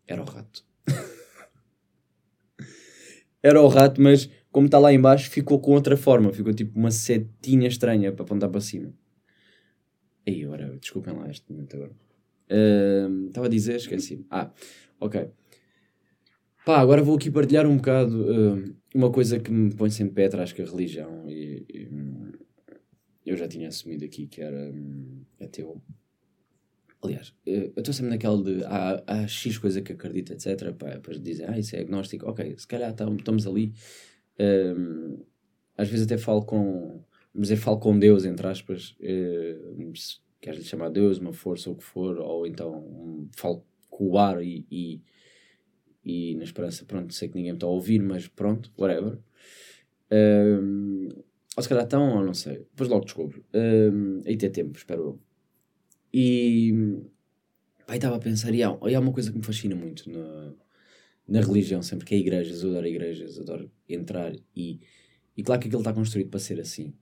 Era 0.07 0.23
o 0.23 0.25
rato. 0.25 0.65
era 3.43 3.61
o 3.61 3.69
rato, 3.69 4.01
mas 4.01 4.31
como 4.51 4.67
está 4.67 4.79
lá 4.79 4.93
embaixo, 4.93 5.31
ficou 5.31 5.61
com 5.61 5.73
outra 5.73 5.97
forma. 5.97 6.33
Ficou 6.33 6.53
tipo 6.53 6.79
uma 6.79 6.91
setinha 6.91 7.69
estranha 7.69 8.13
para 8.13 8.25
apontar 8.25 8.49
para 8.49 8.61
cima. 8.61 8.93
E 10.27 10.45
agora, 10.45 10.77
desculpem 10.81 11.15
lá 11.15 11.31
este 11.31 11.51
momento 11.53 11.77
agora. 11.77 11.93
Estava 13.29 13.47
uh, 13.47 13.49
a 13.49 13.51
dizer, 13.51 13.77
esqueci. 13.77 14.27
Ah, 14.31 14.51
ok. 14.99 15.31
Pá, 16.65 16.79
agora 16.79 17.03
vou 17.03 17.17
aqui 17.17 17.31
partilhar 17.31 17.67
um 17.67 17.77
bocado 17.77 18.23
uh, 18.23 18.77
uma 18.95 19.11
coisa 19.11 19.39
que 19.41 19.51
me 19.51 19.75
põe 19.75 19.91
sempre 19.91 20.15
pé 20.15 20.27
atrás 20.27 20.53
que 20.53 20.61
a 20.61 20.65
religião. 20.65 21.29
E, 21.29 21.65
e, 21.69 21.89
eu 23.25 23.37
já 23.37 23.49
tinha 23.49 23.69
assumido 23.69 24.05
aqui 24.05 24.27
que 24.27 24.41
era 24.41 24.71
um, 24.71 25.25
ateu. 25.41 25.81
Aliás, 27.03 27.35
eu 27.47 27.73
estou 27.77 27.95
sempre 27.95 28.11
naquela 28.11 28.43
de 28.43 28.63
há, 28.65 29.03
há 29.07 29.27
X 29.27 29.57
coisa 29.57 29.81
que 29.81 29.93
acredito, 29.93 30.33
etc. 30.33 30.73
Pá, 30.75 30.91
depois 30.91 31.21
dizem, 31.21 31.47
ah, 31.49 31.59
isso 31.59 31.77
é 31.77 31.81
agnóstico. 31.81 32.29
Ok, 32.29 32.55
se 32.59 32.67
calhar 32.67 32.91
estamos 32.91 33.47
ali. 33.47 33.73
Um, 34.39 35.23
às 35.77 35.89
vezes 35.89 36.07
até 36.07 36.19
falo 36.19 36.45
com. 36.45 37.03
Vamos 37.33 37.49
dizer, 37.49 37.57
falo 37.57 37.79
com 37.79 37.99
Deus, 37.99 38.25
entre 38.25 38.47
aspas. 38.47 38.97
Uh, 39.01 39.93
queres 40.41 40.59
lhe 40.59 40.65
chamar 40.65 40.91
Deus, 40.91 41.19
uma 41.19 41.33
força 41.33 41.71
ou 41.71 41.77
o 41.77 41.79
que 41.79 41.85
for, 41.85 42.19
ou 42.19 42.47
então 42.47 42.75
um, 42.75 43.29
falo 43.37 43.65
com 43.89 44.11
o 44.11 44.19
ar 44.19 44.43
e, 44.43 44.67
e, 44.71 45.01
e, 46.05 46.35
na 46.37 46.45
esperança, 46.45 46.85
pronto, 46.85 47.13
sei 47.13 47.29
que 47.29 47.35
ninguém 47.35 47.53
me 47.53 47.57
está 47.57 47.67
a 47.67 47.71
ouvir, 47.71 48.01
mas 48.01 48.27
pronto, 48.27 48.73
whatever. 48.79 49.19
Um, 50.11 51.09
ou 51.57 51.63
se 51.63 51.69
calhar 51.69 51.85
estão, 51.85 52.17
ou 52.17 52.25
não 52.25 52.35
sei, 52.35 52.59
depois 52.59 52.89
logo 52.89 53.05
descubro. 53.05 53.45
Um, 53.55 54.23
aí 54.27 54.37
tem 54.37 54.51
tempo, 54.51 54.77
espero 54.79 55.03
eu. 55.03 55.21
E 56.13 56.73
aí 57.87 57.97
estava 57.97 58.17
a 58.17 58.21
pensar, 58.21 58.55
e 58.55 58.63
há, 58.63 58.77
e 58.89 58.95
há 58.95 59.01
uma 59.01 59.13
coisa 59.13 59.31
que 59.31 59.39
me 59.39 59.45
fascina 59.45 59.75
muito 59.75 60.11
na, 60.11 60.55
na 61.29 61.41
religião, 61.41 61.83
sempre 61.83 62.07
que 62.07 62.15
é 62.15 62.19
igrejas, 62.19 62.63
eu 62.63 62.71
adoro 62.71 62.87
igrejas, 62.87 63.39
adoro 63.39 63.71
entrar 63.89 64.33
e, 64.57 64.81
e 65.37 65.43
claro 65.43 65.61
que 65.61 65.69
aquilo 65.69 65.81
está 65.81 65.93
construído 65.93 66.31
para 66.31 66.41
ser 66.41 66.61
assim. 66.61 66.95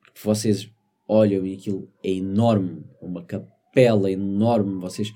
Porque 0.00 0.20
vocês 0.22 0.70
olham 1.06 1.46
e 1.46 1.54
aquilo 1.54 1.90
é 2.02 2.10
enorme, 2.10 2.84
uma 3.00 3.24
capela 3.24 4.10
enorme, 4.10 4.80
vocês 4.80 5.12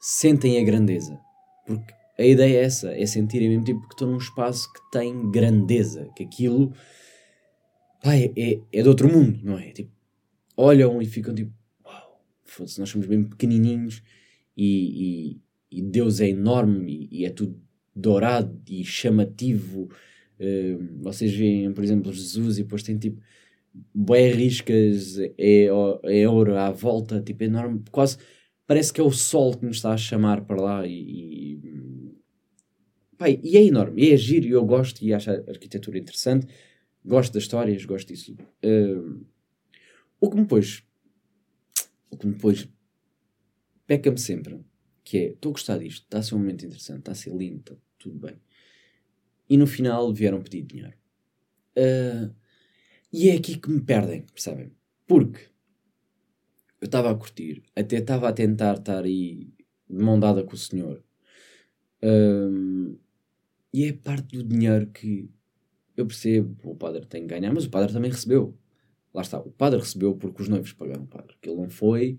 sentem 0.00 0.58
a 0.58 0.64
grandeza. 0.64 1.18
Porque 1.66 1.92
a 2.22 2.26
ideia 2.26 2.58
é 2.58 2.64
essa, 2.64 2.92
é 2.92 3.04
sentirem 3.04 3.48
mesmo 3.48 3.64
tipo 3.64 3.80
que 3.88 3.94
estão 3.94 4.10
num 4.10 4.16
espaço 4.16 4.72
que 4.72 4.80
tem 4.90 5.30
grandeza, 5.30 6.08
que 6.16 6.22
aquilo 6.22 6.72
pá, 8.02 8.14
é, 8.14 8.32
é, 8.36 8.60
é 8.72 8.82
de 8.82 8.88
outro 8.88 9.12
mundo, 9.12 9.40
não 9.42 9.58
é? 9.58 9.70
Tipo, 9.72 9.90
olham 10.56 11.02
e 11.02 11.06
ficam 11.06 11.34
tipo, 11.34 11.52
uau, 11.84 12.24
foda-se, 12.44 12.78
nós 12.78 12.88
somos 12.88 13.06
bem 13.06 13.24
pequenininhos 13.24 14.02
e, 14.56 15.40
e, 15.70 15.78
e 15.78 15.82
Deus 15.82 16.20
é 16.20 16.28
enorme 16.28 17.08
e, 17.10 17.22
e, 17.22 17.24
é 17.24 17.30
tudo 17.30 17.60
dourado 17.94 18.60
e 18.68 18.84
chamativo. 18.84 19.88
Uh, 20.38 21.02
vocês 21.02 21.34
veem, 21.34 21.72
por 21.72 21.84
exemplo, 21.84 22.12
Jesus 22.12 22.58
e 22.58 22.62
depois 22.62 22.82
tem 22.82 22.98
tipo 22.98 23.20
bué 23.94 24.30
riscas, 24.30 25.18
é, 25.18 25.66
é 26.04 26.28
ouro 26.28 26.56
à 26.56 26.70
volta, 26.70 27.20
tipo, 27.20 27.42
é 27.42 27.46
enorme, 27.46 27.82
quase 27.90 28.18
parece 28.66 28.92
que 28.92 29.00
é 29.00 29.04
o 29.04 29.10
sol 29.10 29.56
que 29.56 29.66
nos 29.66 29.76
está 29.76 29.92
a 29.92 29.96
chamar 29.96 30.42
para 30.42 30.60
lá 30.60 30.86
e, 30.86 30.92
e, 30.92 31.81
pá, 33.22 33.30
e 33.30 33.56
é 33.56 33.64
enorme, 33.64 34.10
é 34.10 34.16
giro, 34.16 34.46
e 34.46 34.50
eu 34.50 34.64
gosto 34.64 35.00
e 35.02 35.14
acho 35.14 35.30
a 35.30 35.34
arquitetura 35.34 35.96
interessante, 35.96 36.48
gosto 37.04 37.32
das 37.32 37.44
histórias, 37.44 37.84
gosto 37.84 38.08
disso. 38.08 38.36
Uh, 38.64 39.24
o 40.20 40.28
que 40.28 40.36
me 40.36 40.44
pôs, 40.44 40.82
o 42.10 42.16
que 42.16 42.26
me 42.26 42.34
pôs, 42.34 42.68
peca-me 43.86 44.18
sempre, 44.18 44.60
que 45.04 45.18
é, 45.18 45.26
estou 45.28 45.50
a 45.50 45.52
gostar 45.52 45.78
disto, 45.78 46.02
está 46.02 46.18
a 46.18 46.22
ser 46.22 46.34
um 46.34 46.38
momento 46.38 46.66
interessante, 46.66 46.98
está 46.98 47.12
a 47.12 47.14
ser 47.14 47.32
lindo, 47.32 47.80
tudo 47.96 48.18
bem. 48.18 48.36
E 49.48 49.56
no 49.56 49.66
final 49.66 50.12
vieram 50.12 50.42
pedir 50.42 50.62
dinheiro. 50.62 50.96
Uh, 51.76 52.34
e 53.12 53.28
é 53.28 53.36
aqui 53.36 53.56
que 53.56 53.70
me 53.70 53.80
perdem, 53.80 54.22
percebem? 54.22 54.72
Porque 55.06 55.40
eu 56.80 56.86
estava 56.86 57.10
a 57.10 57.14
curtir, 57.14 57.62
até 57.76 57.98
estava 57.98 58.28
a 58.28 58.32
tentar 58.32 58.78
estar 58.78 59.04
aí 59.04 59.52
de 59.88 60.02
mão 60.02 60.18
dada 60.18 60.42
com 60.42 60.54
o 60.54 60.58
senhor. 60.58 61.04
E 63.72 63.84
é 63.84 63.92
parte 63.92 64.36
do 64.36 64.44
dinheiro 64.44 64.86
que 64.88 65.30
eu 65.96 66.06
percebo, 66.06 66.56
o 66.64 66.74
padre 66.74 67.06
tem 67.06 67.22
que 67.22 67.28
ganhar, 67.28 67.52
mas 67.52 67.64
o 67.64 67.70
padre 67.70 67.92
também 67.92 68.10
recebeu. 68.10 68.56
Lá 69.12 69.22
está, 69.22 69.38
o 69.38 69.50
padre 69.50 69.78
recebeu 69.78 70.14
porque 70.14 70.42
os 70.42 70.48
noivos 70.48 70.72
pagaram 70.72 71.04
o 71.04 71.06
padre. 71.06 71.36
Que 71.40 71.50
ele 71.50 71.60
não 71.60 71.68
foi, 71.68 72.18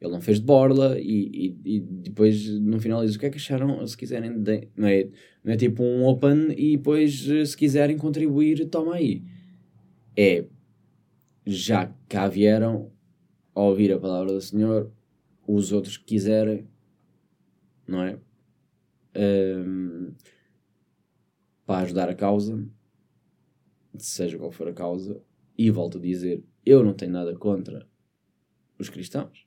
ele 0.00 0.12
não 0.12 0.20
fez 0.20 0.38
de 0.38 0.44
borla 0.44 0.98
e, 0.98 1.56
e, 1.64 1.76
e, 1.76 1.80
depois 1.80 2.46
no 2.60 2.78
final 2.78 3.04
diz 3.04 3.16
o 3.16 3.18
que 3.18 3.26
é 3.26 3.30
que 3.30 3.38
acharam, 3.38 3.86
se 3.86 3.96
quiserem, 3.96 4.42
de, 4.42 4.68
não, 4.76 4.88
é, 4.88 5.08
não 5.42 5.52
é 5.52 5.56
tipo 5.56 5.82
um 5.82 6.06
open 6.06 6.54
e 6.56 6.76
depois 6.76 7.26
se 7.46 7.56
quiserem 7.56 7.96
contribuir, 7.96 8.68
toma 8.68 8.94
aí 8.94 9.22
é 10.18 10.44
já 11.46 11.94
cá 12.08 12.26
vieram 12.26 12.90
a 13.54 13.60
ouvir 13.60 13.92
a 13.92 14.00
palavra 14.00 14.32
do 14.32 14.40
Senhor, 14.40 14.90
os 15.46 15.70
outros 15.70 15.96
que 15.96 16.04
quiserem, 16.04 16.66
não 17.86 18.02
é? 18.02 18.18
Um, 19.16 20.12
para 21.68 21.82
ajudar 21.82 22.08
a 22.08 22.14
causa, 22.14 22.66
seja 23.98 24.38
qual 24.38 24.50
for 24.50 24.68
a 24.68 24.72
causa, 24.72 25.20
e 25.56 25.70
volto 25.70 25.98
a 25.98 26.00
dizer: 26.00 26.42
eu 26.64 26.82
não 26.82 26.94
tenho 26.94 27.12
nada 27.12 27.36
contra 27.36 27.86
os 28.78 28.88
cristãos, 28.88 29.46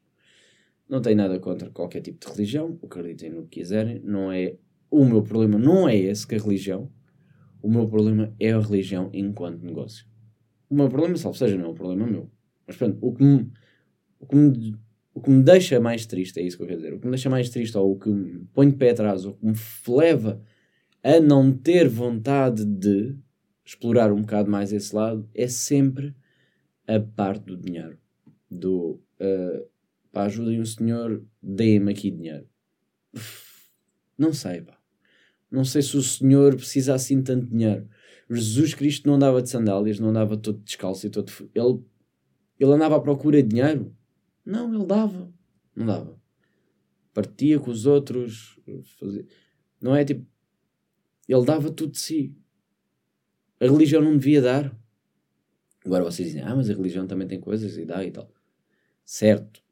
não 0.88 1.02
tenho 1.02 1.18
nada 1.18 1.40
contra 1.40 1.72
qualquer 1.72 2.02
tipo 2.02 2.24
de 2.24 2.32
religião, 2.32 2.78
acreditem 2.84 3.32
no 3.32 3.48
que 3.48 3.60
quiserem, 3.60 4.00
não 4.04 4.32
é. 4.32 4.56
O 4.92 5.04
meu 5.04 5.24
problema 5.24 5.58
não 5.58 5.90
é 5.90 5.96
esse 5.96 6.28
que 6.28 6.36
a 6.36 6.38
religião, 6.38 6.92
o 7.60 7.72
meu 7.72 7.88
problema 7.88 8.32
é 8.40 8.52
a 8.52 8.60
religião 8.60 9.10
enquanto 9.14 9.66
negócio. 9.66 10.06
O 10.70 10.76
meu 10.76 10.90
problema, 10.90 11.18
salvo 11.18 11.38
seja, 11.40 11.58
não 11.58 11.66
é 11.66 11.70
um 11.70 11.74
problema 11.74 12.06
meu. 12.06 12.30
Mas 12.68 12.78
pronto, 12.78 13.00
o 13.02 13.14
que, 13.14 13.24
me, 13.24 13.52
o, 14.20 14.28
que 14.28 14.36
me, 14.36 14.78
o 15.16 15.22
que 15.22 15.30
me 15.32 15.42
deixa 15.42 15.80
mais 15.80 16.06
triste, 16.06 16.40
é 16.40 16.44
isso 16.44 16.56
que 16.56 16.64
eu 16.64 16.68
quero 16.68 16.82
dizer, 16.82 16.94
o 16.94 17.00
que 17.00 17.06
me 17.06 17.12
deixa 17.12 17.32
mais 17.32 17.50
triste, 17.50 17.76
ou 17.76 17.94
o 17.94 17.98
que 17.98 18.10
me 18.10 18.46
põe 18.54 18.70
de 18.70 18.76
pé 18.76 18.92
atrás, 18.92 19.26
ou 19.26 19.32
o 19.32 19.38
que 19.38 19.46
me 19.48 19.56
leva 19.98 20.40
a 21.04 21.20
não 21.20 21.52
ter 21.52 21.88
vontade 21.88 22.64
de 22.66 23.16
explorar 23.66 24.12
um 24.12 24.22
bocado 24.22 24.50
mais 24.50 24.72
esse 24.72 24.96
lado, 24.96 25.30
é 25.34 25.48
sempre 25.48 26.16
a 26.88 27.00
parte 27.00 27.46
do 27.46 27.58
dinheiro. 27.58 27.98
Do, 28.50 29.02
uh, 29.20 29.68
pá, 30.12 30.24
ajudem 30.26 30.60
o 30.60 30.66
senhor, 30.66 31.24
deem-me 31.42 31.92
aqui 31.92 32.12
dinheiro. 32.12 32.48
Não 34.18 34.34
sei, 34.34 34.62
pá. 34.62 34.78
Não 35.50 35.66
sei 35.66 35.82
se 35.82 35.98
o 35.98 36.02
senhor 36.02 36.56
precisa 36.56 36.94
assim 36.94 37.22
tanto 37.22 37.48
dinheiro. 37.48 37.88
Jesus 38.30 38.74
Cristo 38.74 39.08
não 39.08 39.16
andava 39.16 39.42
de 39.42 39.50
sandálias, 39.50 40.00
não 40.00 40.10
andava 40.10 40.38
todo 40.38 40.60
descalço 40.60 41.08
e 41.08 41.10
todo. 41.10 41.32
Ele, 41.54 41.80
ele 42.60 42.72
andava 42.72 42.96
à 42.96 43.00
procura 43.00 43.42
de 43.42 43.50
dinheiro? 43.50 43.94
Não, 44.46 44.74
ele 44.74 44.86
dava. 44.86 45.34
Não 45.76 45.86
dava. 45.86 46.20
Partia 47.14 47.60
com 47.60 47.70
os 47.70 47.86
outros. 47.86 48.58
Fazia... 49.00 49.26
Não 49.82 49.96
é 49.96 50.06
tipo. 50.06 50.26
Ele 51.28 51.46
dava 51.46 51.72
tudo 51.72 51.92
de 51.92 52.00
si. 52.00 52.36
A 53.60 53.66
religião 53.66 54.02
não 54.02 54.18
devia 54.18 54.42
dar. 54.42 54.76
Agora 55.86 56.04
vocês 56.04 56.30
dizem, 56.30 56.44
ah, 56.44 56.56
mas 56.56 56.70
a 56.70 56.74
religião 56.74 57.08
também 57.08 57.28
tem 57.28 57.40
coisas 57.40 57.78
e 57.78 57.86
dá 57.86 58.04
e 58.04 58.12
tal. 58.12 58.32
Certo. 59.06 59.64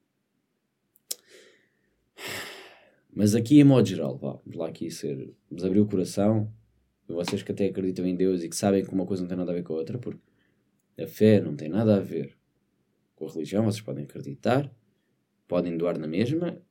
Mas 3.12 3.36
aqui 3.36 3.60
em 3.60 3.64
modo 3.64 3.88
geral, 3.88 4.18
vá, 4.18 4.34
vamos 4.34 4.56
lá 4.56 4.68
aqui 4.68 4.90
ser. 4.90 5.34
Vamos 5.50 5.66
abrir 5.66 5.80
o 5.80 5.88
coração 5.88 6.52
vocês 7.14 7.42
que 7.42 7.52
até 7.52 7.66
acreditam 7.66 8.06
em 8.06 8.16
Deus 8.16 8.44
e 8.44 8.50
que 8.50 8.56
sabem 8.56 8.84
que 8.84 8.94
uma 8.94 9.06
coisa 9.06 9.24
não 9.24 9.28
tem 9.28 9.38
nada 9.38 9.52
a 9.52 9.56
ver 9.56 9.64
com 9.64 9.74
a 9.74 9.78
outra, 9.78 9.98
porque 9.98 10.22
a 10.98 11.08
fé 11.08 11.42
não 11.42 11.56
tem 11.56 11.70
nada 11.70 11.98
a 11.98 12.00
ver 12.00 12.38
com 13.16 13.28
a 13.28 13.32
religião, 13.32 13.64
vocês 13.64 13.82
podem 13.82 14.04
acreditar, 14.04 14.72
podem 15.48 15.76
doar 15.78 15.98
na 15.98 16.08
mesma, 16.08 16.62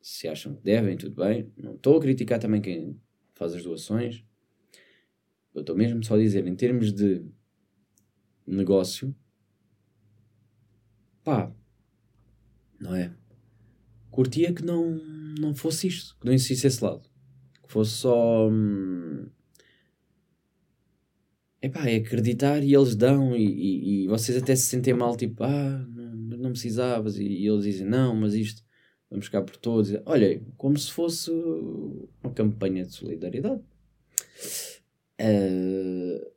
se 0.00 0.28
acham 0.28 0.54
que 0.54 0.62
devem, 0.62 0.96
tudo 0.96 1.16
bem. 1.16 1.52
Não 1.56 1.74
estou 1.74 1.98
a 1.98 2.00
criticar 2.00 2.38
também 2.38 2.60
quem 2.60 3.00
faz 3.40 3.54
as 3.54 3.64
doações. 3.64 4.22
Eu 5.54 5.62
estou 5.62 5.74
mesmo 5.74 6.04
só 6.04 6.14
a 6.14 6.18
dizer, 6.18 6.46
em 6.46 6.54
termos 6.54 6.92
de 6.92 7.24
negócio, 8.46 9.16
pá, 11.24 11.50
não 12.78 12.94
é? 12.94 13.16
Curtia 14.10 14.52
que 14.52 14.62
não, 14.62 14.94
não 15.38 15.54
fosse 15.54 15.86
isto, 15.86 16.18
que 16.20 16.26
não 16.26 16.34
existisse 16.34 16.66
esse 16.66 16.84
lado. 16.84 17.08
Que 17.62 17.72
fosse 17.72 17.92
só. 17.92 18.50
Hum, 18.50 19.26
epá, 21.62 21.88
é 21.88 21.96
acreditar 21.96 22.62
e 22.62 22.74
eles 22.74 22.94
dão 22.94 23.34
e, 23.34 23.42
e, 23.42 24.04
e, 24.04 24.06
vocês 24.08 24.36
até 24.36 24.54
se 24.54 24.64
sentem 24.64 24.92
mal, 24.92 25.16
tipo, 25.16 25.42
ah, 25.44 25.86
não, 25.88 26.36
não 26.36 26.50
precisavas, 26.50 27.16
e, 27.16 27.24
e, 27.24 27.46
eles 27.46 27.64
dizem, 27.64 27.86
não, 27.86 28.14
mas 28.14 28.34
isto, 28.34 28.62
vamos 29.10 29.26
ficar 29.26 29.42
por 29.42 29.56
todos. 29.56 29.92
Olha, 30.06 30.40
como 30.56 30.78
se 30.78 30.90
fosse 30.90 31.30
uma 32.22 32.32
campanha 32.32 32.84
de 32.84 32.92
solidariedade. 32.92 33.60
Uh, 35.20 36.30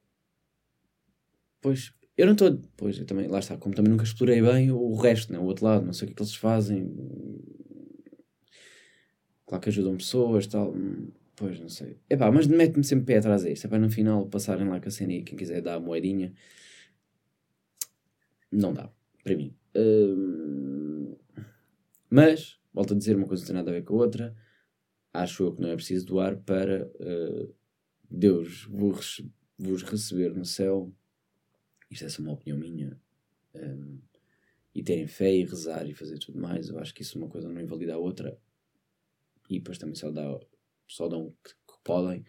pois, 1.62 1.94
eu 2.18 2.26
não 2.26 2.34
estou, 2.34 2.60
pois, 2.76 3.00
eu 3.00 3.06
também, 3.06 3.28
lá 3.28 3.40
está, 3.40 3.56
como 3.58 3.74
também 3.74 3.92
nunca 3.92 4.04
explorei 4.04 4.42
bem 4.42 4.72
o 4.72 4.96
resto, 4.96 5.32
né, 5.32 5.40
o 5.40 5.44
outro 5.44 5.66
lado, 5.66 5.86
não 5.86 5.94
sei 5.94 6.06
o 6.06 6.08
que 6.08 6.14
é 6.14 6.16
que 6.16 6.22
eles 6.22 6.36
fazem. 6.36 6.94
Claro 9.46 9.62
que 9.62 9.70
ajudam 9.70 9.96
pessoas, 9.96 10.48
tal, 10.48 10.74
Pois, 11.36 11.60
não 11.60 11.70
sei. 11.70 11.98
Epá, 12.10 12.32
mas 12.32 12.46
mete-me 12.46 12.84
sempre 12.84 13.06
pé 13.06 13.18
atrás 13.18 13.44
a 13.44 13.50
isto. 13.50 13.66
É 13.66 13.70
para 13.70 13.80
no 13.80 13.90
final 13.90 14.28
passarem 14.28 14.68
lá 14.68 14.80
com 14.80 14.88
a 14.88 14.92
cena 14.92 15.14
e 15.14 15.24
quem 15.24 15.38
quiser 15.38 15.62
dar 15.62 15.76
a 15.76 15.80
moedinha. 15.80 16.32
Não 18.52 18.74
dá, 18.74 18.90
para 19.24 19.36
mim. 19.36 19.56
Uh... 19.76 21.18
Mas, 22.10 22.60
volto 22.74 22.94
a 22.94 22.98
dizer, 22.98 23.16
uma 23.16 23.28
coisa 23.28 23.44
não 23.44 23.48
tem 23.48 23.56
nada 23.56 23.70
a 23.70 23.74
ver 23.74 23.84
com 23.84 23.96
a 23.96 24.04
outra. 24.04 24.36
Acho 25.14 25.44
eu 25.44 25.56
que 25.56 25.62
não 25.62 25.70
é 25.70 25.76
preciso 25.76 26.06
doar 26.06 26.38
para 26.38 26.88
uh, 26.88 27.56
Deus 28.10 28.64
vos, 28.66 29.24
vos 29.58 29.84
receber 29.84 30.34
no 30.34 30.46
céu. 30.46 30.92
Isto 31.90 32.06
é 32.06 32.10
só 32.10 32.22
uma 32.22 32.34
opinião 32.34 32.58
minha. 32.58 33.00
Um, 33.54 34.00
e 34.74 34.82
terem 34.82 35.08
fé 35.08 35.32
e 35.32 35.46
rezar 35.46 35.88
e 35.88 35.94
fazer 35.94 36.18
tudo 36.18 36.40
mais. 36.40 36.70
Eu 36.70 36.80
acho 36.80 36.94
que 36.94 37.04
isso 37.04 37.18
é 37.18 37.22
uma 37.22 37.30
coisa 37.30 37.48
não 37.48 37.62
invalida 37.62 37.94
a 37.94 37.98
outra. 37.98 38.40
E 39.48 39.60
depois 39.60 39.78
também 39.78 39.94
só, 39.94 40.10
dá, 40.10 40.40
só 40.88 41.08
dão 41.08 41.28
o 41.28 41.32
que, 41.44 41.52
que 41.52 41.80
podem. 41.84 42.26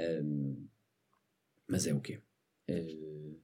Um, 0.00 0.66
mas 1.68 1.86
é 1.86 1.92
o 1.92 2.00
quê? 2.00 2.20
Uh, 2.70 3.38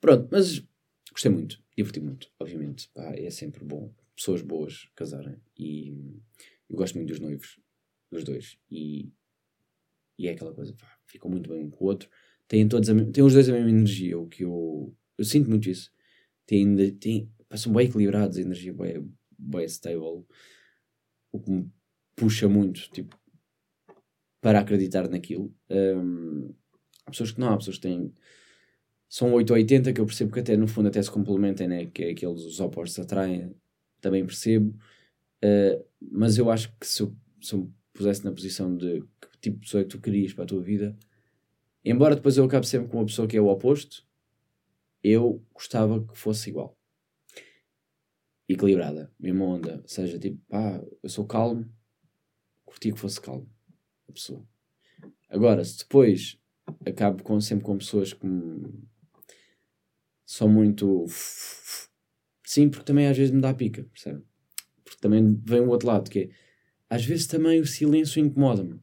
pronto, 0.00 0.28
mas 0.32 0.66
gostei 1.12 1.30
muito, 1.30 1.62
diverti 1.76 2.00
muito, 2.00 2.32
obviamente. 2.38 2.88
Pá, 2.94 3.12
é 3.14 3.28
sempre 3.28 3.62
bom 3.62 3.92
pessoas 4.20 4.42
boas 4.42 4.86
casarem. 4.94 5.36
E 5.58 6.20
eu 6.68 6.76
gosto 6.76 6.94
muito 6.94 7.08
dos 7.08 7.20
noivos, 7.20 7.58
dos 8.12 8.22
dois. 8.22 8.58
E, 8.70 9.10
e 10.18 10.28
é 10.28 10.32
aquela 10.32 10.52
coisa, 10.52 10.74
pá, 10.74 10.98
ficam 11.06 11.30
muito 11.30 11.48
bem 11.48 11.64
um 11.64 11.70
com 11.70 11.84
o 11.84 11.88
outro. 11.88 12.08
Têm, 12.46 12.68
todos 12.68 12.90
a, 12.90 12.94
têm 13.10 13.24
os 13.24 13.32
dois 13.32 13.48
a 13.48 13.52
mesma 13.52 13.70
energia, 13.70 14.18
o 14.18 14.28
que 14.28 14.44
eu, 14.44 14.94
eu 15.16 15.24
sinto 15.24 15.48
muito 15.48 15.70
isso. 15.70 15.90
Têm, 16.44 16.76
têm, 16.96 17.32
são 17.56 17.72
bem 17.72 17.86
equilibrados, 17.86 18.36
a 18.36 18.42
energia 18.42 18.74
bem, 18.74 19.10
bem 19.38 19.64
stable. 19.64 20.26
O 21.32 21.40
que 21.40 21.50
me 21.50 21.72
puxa 22.14 22.46
muito, 22.46 22.90
tipo, 22.90 23.18
para 24.38 24.60
acreditar 24.60 25.08
naquilo. 25.08 25.54
Um, 25.70 26.52
há 27.06 27.10
pessoas 27.10 27.32
que 27.32 27.40
não, 27.40 27.54
há 27.54 27.56
pessoas 27.56 27.76
que 27.76 27.82
têm. 27.82 28.12
São 29.08 29.32
8 29.32 29.50
ou 29.50 29.56
80 29.56 29.92
que 29.94 30.00
eu 30.00 30.06
percebo 30.06 30.32
que 30.32 30.40
até 30.40 30.56
no 30.56 30.68
fundo 30.68 30.88
até 30.88 31.02
se 31.02 31.10
complementem, 31.10 31.66
né? 31.66 31.86
que 31.86 32.04
é 32.04 32.10
aqueles 32.10 32.42
os 32.42 32.60
opostos 32.60 32.98
atraem, 32.98 33.56
também 34.00 34.24
percebo. 34.24 34.76
Uh, 35.42 35.84
mas 36.00 36.38
eu 36.38 36.50
acho 36.50 36.74
que 36.78 36.86
se 36.86 37.02
eu, 37.02 37.14
se 37.40 37.54
eu 37.54 37.70
pusesse 37.92 38.24
na 38.24 38.32
posição 38.32 38.76
de 38.76 39.00
que 39.20 39.38
tipo 39.40 39.56
de 39.58 39.66
pessoa 39.66 39.80
é 39.80 39.84
que 39.84 39.90
tu 39.90 40.00
querias 40.00 40.32
para 40.32 40.44
a 40.44 40.46
tua 40.46 40.60
vida, 40.60 40.96
embora 41.84 42.16
depois 42.16 42.36
eu 42.36 42.44
acabe 42.44 42.66
sempre 42.66 42.88
com 42.88 42.98
uma 42.98 43.06
pessoa 43.06 43.28
que 43.28 43.36
é 43.36 43.40
o 43.40 43.48
oposto, 43.48 44.06
eu 45.02 45.42
gostava 45.52 46.04
que 46.04 46.16
fosse 46.16 46.50
igual. 46.50 46.76
Equilibrada, 48.48 49.12
mesma 49.18 49.44
onda. 49.44 49.82
Seja 49.86 50.18
tipo, 50.18 50.38
pá, 50.48 50.82
eu 51.02 51.08
sou 51.08 51.26
calmo, 51.26 51.70
curti 52.64 52.92
que 52.92 52.98
fosse 52.98 53.20
calmo 53.20 53.48
a 54.08 54.12
pessoa. 54.12 54.44
Agora, 55.28 55.64
se 55.64 55.78
depois 55.78 56.38
acabo 56.84 57.22
com, 57.22 57.40
sempre 57.40 57.64
com 57.64 57.78
pessoas 57.78 58.12
que 58.12 58.26
são 60.26 60.48
muito. 60.48 61.06
Sim, 62.50 62.68
porque 62.68 62.84
também 62.84 63.06
às 63.06 63.16
vezes 63.16 63.32
me 63.32 63.40
dá 63.40 63.54
pica, 63.54 63.84
percebe? 63.84 64.24
Porque 64.82 64.98
também 65.00 65.40
vem 65.44 65.60
o 65.60 65.68
outro 65.68 65.86
lado, 65.86 66.10
que 66.10 66.18
é. 66.18 66.28
Às 66.92 67.04
vezes 67.04 67.28
também 67.28 67.60
o 67.60 67.64
silêncio 67.64 68.20
incomoda-me. 68.20 68.80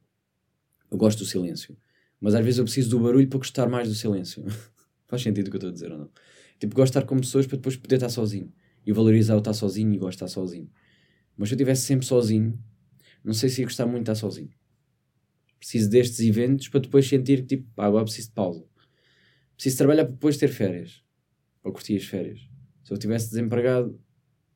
Eu 0.90 0.98
gosto 0.98 1.20
do 1.20 1.26
silêncio. 1.26 1.78
Mas 2.18 2.34
às 2.34 2.46
vezes 2.46 2.60
eu 2.60 2.64
preciso 2.64 2.90
do 2.90 3.02
barulho 3.02 3.28
para 3.28 3.40
gostar 3.40 3.68
mais 3.68 3.90
do 3.90 3.94
silêncio. 3.94 4.46
Faz 5.06 5.22
sentido 5.22 5.48
o 5.48 5.52
que 5.52 5.58
eu 5.58 5.60
estou 5.60 5.70
a 5.70 5.74
dizer 5.74 5.92
ou 5.92 5.98
não? 5.98 6.10
Tipo, 6.58 6.76
gosto 6.76 6.94
de 6.94 7.00
estar 7.00 7.06
com 7.10 7.20
pessoas 7.20 7.46
para 7.46 7.58
depois 7.58 7.76
poder 7.76 7.96
estar 7.96 8.08
sozinho. 8.08 8.54
E 8.86 8.94
valorizar 8.94 9.36
o 9.36 9.40
estar 9.40 9.52
sozinho 9.52 9.94
e 9.94 9.98
gosto 9.98 10.18
de 10.18 10.24
estar 10.24 10.28
sozinho. 10.30 10.72
Mas 11.36 11.50
se 11.50 11.56
eu 11.56 11.58
estivesse 11.58 11.82
sempre 11.82 12.06
sozinho, 12.06 12.58
não 13.22 13.34
sei 13.34 13.50
se 13.50 13.60
ia 13.60 13.68
gostar 13.68 13.86
muito 13.86 14.06
de 14.06 14.12
estar 14.12 14.16
sozinho. 14.16 14.52
Preciso 15.60 15.90
destes 15.90 16.22
eventos 16.22 16.70
para 16.70 16.80
depois 16.80 17.06
sentir 17.06 17.42
que, 17.42 17.58
tipo, 17.58 17.82
agora 17.82 18.06
preciso 18.06 18.30
de 18.30 18.34
pausa. 18.34 18.66
Preciso 19.58 19.78
trabalhar 19.78 20.06
para 20.06 20.14
depois 20.14 20.38
ter 20.38 20.48
férias. 20.48 21.04
Para 21.62 21.74
curtir 21.74 21.98
as 21.98 22.06
férias. 22.06 22.48
Se 22.88 22.94
eu 22.94 22.96
estivesse 22.96 23.32
desempregado, 23.32 24.00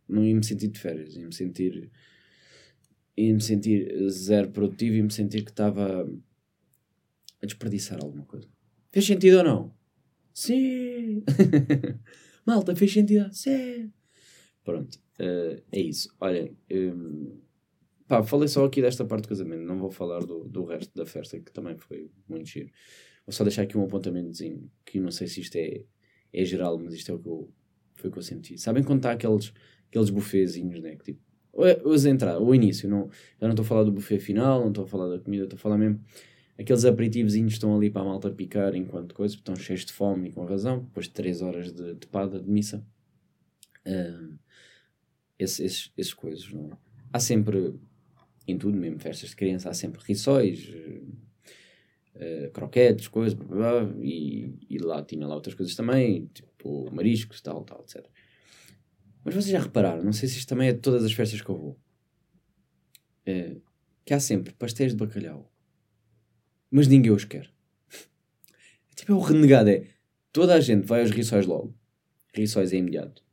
não 0.07 0.23
ia 0.23 0.33
me 0.33 0.41
sentir 0.41 0.69
de 0.69 0.79
férias. 0.79 1.17
Ia 1.17 1.25
me 1.25 1.35
sentir. 1.35 1.91
ia 3.17 3.33
me 3.33 3.41
sentir 3.41 3.93
zero 4.07 4.49
produtivo 4.51 4.95
e 4.95 5.03
me 5.03 5.11
sentir 5.11 5.43
que 5.43 5.51
estava 5.51 6.09
a 7.41 7.45
desperdiçar 7.45 8.01
alguma 8.01 8.23
coisa. 8.23 8.47
Fez 8.89 9.05
sentido 9.05 9.39
ou 9.39 9.43
não? 9.43 9.75
Sim! 10.33 11.25
Malta, 12.47 12.73
fez 12.73 12.93
sentido? 12.93 13.33
Sim! 13.33 13.91
Pronto, 14.63 14.95
uh, 15.19 15.61
é 15.69 15.81
isso. 15.81 16.15
Olhem, 16.17 16.55
um, 16.71 17.37
pá, 18.07 18.23
falei 18.23 18.47
só 18.47 18.63
aqui 18.63 18.81
desta 18.81 19.03
parte 19.03 19.23
do 19.23 19.27
casamento, 19.27 19.63
não 19.63 19.77
vou 19.77 19.91
falar 19.91 20.21
do, 20.21 20.47
do 20.47 20.63
resto 20.63 20.95
da 20.95 21.05
festa, 21.05 21.37
que 21.37 21.51
também 21.51 21.77
foi 21.77 22.09
muito 22.29 22.47
giro. 22.47 22.71
Vou 23.25 23.33
só 23.33 23.43
deixar 23.43 23.63
aqui 23.63 23.77
um 23.77 23.83
apontamentozinho, 23.83 24.71
que 24.85 25.01
não 25.01 25.11
sei 25.11 25.27
se 25.27 25.41
isto 25.41 25.57
é, 25.57 25.83
é 26.31 26.45
geral, 26.45 26.79
mas 26.79 26.93
isto 26.93 27.11
é 27.11 27.15
o 27.15 27.19
que 27.19 27.27
eu, 27.27 27.51
foi 27.95 28.09
o 28.09 28.13
que 28.13 28.19
eu 28.19 28.23
senti. 28.23 28.57
Sabem 28.57 28.83
quando 28.83 28.99
está 28.99 29.11
aqueles, 29.11 29.53
aqueles 29.89 30.09
buffetzinhos, 30.09 30.81
né? 30.81 30.95
Que 30.95 31.13
tipo, 31.13 31.21
as 31.93 32.05
entradas, 32.05 32.41
o 32.41 32.55
início, 32.55 32.89
não, 32.89 33.09
já 33.39 33.47
não 33.47 33.51
estou 33.51 33.63
a 33.63 33.67
falar 33.67 33.83
do 33.83 33.91
buffet 33.91 34.19
final, 34.19 34.61
não 34.61 34.69
estou 34.69 34.85
a 34.85 34.87
falar 34.87 35.09
da 35.09 35.19
comida, 35.19 35.43
estou 35.43 35.57
a 35.57 35.59
falar 35.59 35.77
mesmo 35.77 35.99
aqueles 36.61 36.85
aperitivozinhos 36.85 37.53
estão 37.53 37.75
ali 37.75 37.89
para 37.89 38.01
a 38.01 38.05
malta 38.05 38.29
picar 38.29 38.75
enquanto 38.75 39.15
coisa, 39.15 39.35
estão 39.35 39.55
cheios 39.55 39.83
de 39.83 39.91
fome 39.91 40.29
e 40.29 40.31
com 40.31 40.45
razão, 40.45 40.79
depois 40.79 41.07
de 41.07 41.13
3 41.13 41.41
horas 41.41 41.71
de, 41.71 41.95
de 41.95 42.07
pada, 42.07 42.39
de 42.39 42.49
missa. 42.49 42.85
Uh, 43.85 44.37
esses, 45.39 45.91
esses, 45.97 46.13
coisas, 46.13 46.51
não 46.53 46.71
é? 46.71 46.77
Há 47.11 47.19
sempre, 47.19 47.73
em 48.47 48.57
tudo 48.57 48.77
mesmo, 48.77 48.99
festas 48.99 49.31
de 49.31 49.35
criança, 49.35 49.69
há 49.69 49.73
sempre 49.73 50.01
rissóis, 50.05 50.69
uh, 52.15 52.51
croquetes, 52.53 53.07
coisas, 53.07 53.33
blá, 53.33 53.83
blá, 53.83 53.93
e, 53.99 54.53
e 54.69 54.77
lá 54.77 55.03
tinha 55.03 55.25
lá 55.25 55.33
outras 55.33 55.55
coisas 55.55 55.75
também, 55.75 56.29
tipo 56.31 56.50
mariscos, 56.91 57.41
tal, 57.41 57.63
tal, 57.63 57.81
etc. 57.81 58.05
Mas 59.23 59.35
vocês 59.35 59.51
já 59.51 59.59
repararam, 59.59 60.03
não 60.03 60.13
sei 60.13 60.27
se 60.27 60.37
isto 60.37 60.49
também 60.49 60.69
é 60.69 60.73
de 60.73 60.79
todas 60.79 61.03
as 61.03 61.13
festas 61.13 61.41
que 61.41 61.49
eu 61.49 61.57
vou, 61.57 61.79
uh, 63.27 63.61
que 64.03 64.13
há 64.13 64.19
sempre 64.19 64.53
pastéis 64.53 64.91
de 64.91 64.97
bacalhau, 64.97 65.51
mas 66.69 66.87
ninguém 66.87 67.11
os 67.11 67.25
quer. 67.25 67.51
tipo, 68.95 69.11
é 69.11 69.15
o 69.15 69.19
renegado, 69.19 69.69
é, 69.69 69.87
toda 70.31 70.55
a 70.55 70.59
gente 70.59 70.87
vai 70.87 71.01
aos 71.01 71.11
rissóis 71.11 71.45
logo, 71.45 71.75
rissóis 72.33 72.73
é 72.73 72.77
imediato 72.77 73.23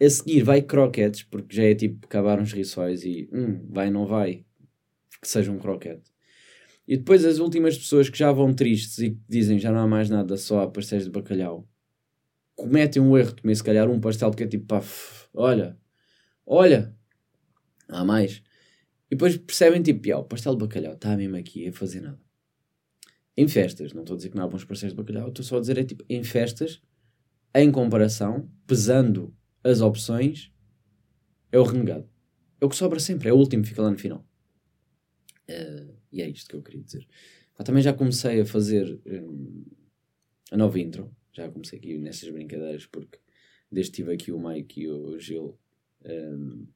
a 0.00 0.10
seguir 0.10 0.42
vai 0.42 0.62
croquetes, 0.62 1.22
porque 1.22 1.56
já 1.56 1.64
é 1.64 1.74
tipo 1.74 2.06
acabaram 2.06 2.42
os 2.42 2.52
rissóis 2.52 3.04
e 3.04 3.28
hum, 3.32 3.66
vai, 3.70 3.90
não 3.90 4.06
vai, 4.06 4.44
que 5.20 5.28
seja 5.28 5.50
um 5.50 5.58
croquete. 5.58 6.12
E 6.86 6.96
depois 6.96 7.24
as 7.24 7.38
últimas 7.38 7.78
pessoas 7.78 8.10
que 8.10 8.18
já 8.18 8.30
vão 8.30 8.52
tristes 8.52 8.98
e 8.98 9.10
que 9.10 9.20
dizem 9.28 9.58
já 9.58 9.72
não 9.72 9.80
há 9.80 9.86
mais 9.86 10.10
nada, 10.10 10.36
só 10.36 10.60
há 10.60 10.70
pastéis 10.70 11.04
de 11.04 11.10
bacalhau, 11.10 11.66
cometem 12.54 13.02
um 13.02 13.16
erro 13.16 13.34
de 13.34 13.42
comer 13.42 13.56
se 13.56 13.64
calhar 13.64 13.88
um 13.90 14.00
pastel 14.00 14.30
que 14.30 14.44
é 14.44 14.46
tipo, 14.46 14.66
pá, 14.66 14.82
olha, 15.32 15.78
olha, 16.46 16.94
há 17.88 18.04
mais. 18.04 18.42
E 19.10 19.16
depois 19.16 19.36
percebem 19.36 19.82
tipo, 19.82 20.16
o 20.16 20.24
pastel 20.24 20.54
de 20.54 20.64
bacalhau 20.64 20.94
está 20.94 21.16
mesmo 21.16 21.36
aqui 21.36 21.68
a 21.68 21.72
fazer 21.72 22.00
nada. 22.00 22.20
Em 23.36 23.48
festas, 23.48 23.92
não 23.92 24.02
estou 24.02 24.14
a 24.14 24.16
dizer 24.16 24.28
que 24.30 24.36
não 24.36 24.44
há 24.44 24.48
bons 24.48 24.64
pastéis 24.64 24.92
de 24.92 24.96
bacalhau, 24.96 25.28
estou 25.28 25.44
só 25.44 25.56
a 25.56 25.60
dizer 25.60 25.78
é 25.78 25.84
tipo, 25.84 26.04
em 26.08 26.22
festas, 26.22 26.80
em 27.54 27.70
comparação, 27.70 28.48
pesando 28.66 29.34
as 29.62 29.80
opções, 29.80 30.52
é 31.50 31.58
o 31.58 31.64
renegado. 31.64 32.08
É 32.60 32.64
o 32.64 32.68
que 32.68 32.76
sobra 32.76 33.00
sempre, 33.00 33.28
é 33.28 33.32
o 33.32 33.36
último, 33.36 33.64
fica 33.64 33.82
lá 33.82 33.90
no 33.90 33.98
final. 33.98 34.24
Uh, 35.48 35.94
e 36.12 36.22
é 36.22 36.28
isto 36.28 36.48
que 36.48 36.56
eu 36.56 36.62
queria 36.62 36.82
dizer. 36.82 37.06
Ah, 37.58 37.64
também 37.64 37.82
já 37.82 37.92
comecei 37.92 38.40
a 38.40 38.46
fazer 38.46 39.00
um, 39.06 39.64
a 40.50 40.56
nova 40.56 40.78
intro. 40.78 41.14
Já 41.34 41.48
comecei 41.50 41.78
aqui 41.78 41.98
nessas 41.98 42.28
brincadeiras, 42.30 42.86
porque 42.86 43.18
desde 43.70 43.90
que 43.90 43.96
tive 43.96 44.14
aqui 44.14 44.32
o 44.32 44.38
Mike 44.38 44.82
e 44.82 44.88
o 44.88 45.18
Gil, 45.18 45.58
um, 46.04 46.66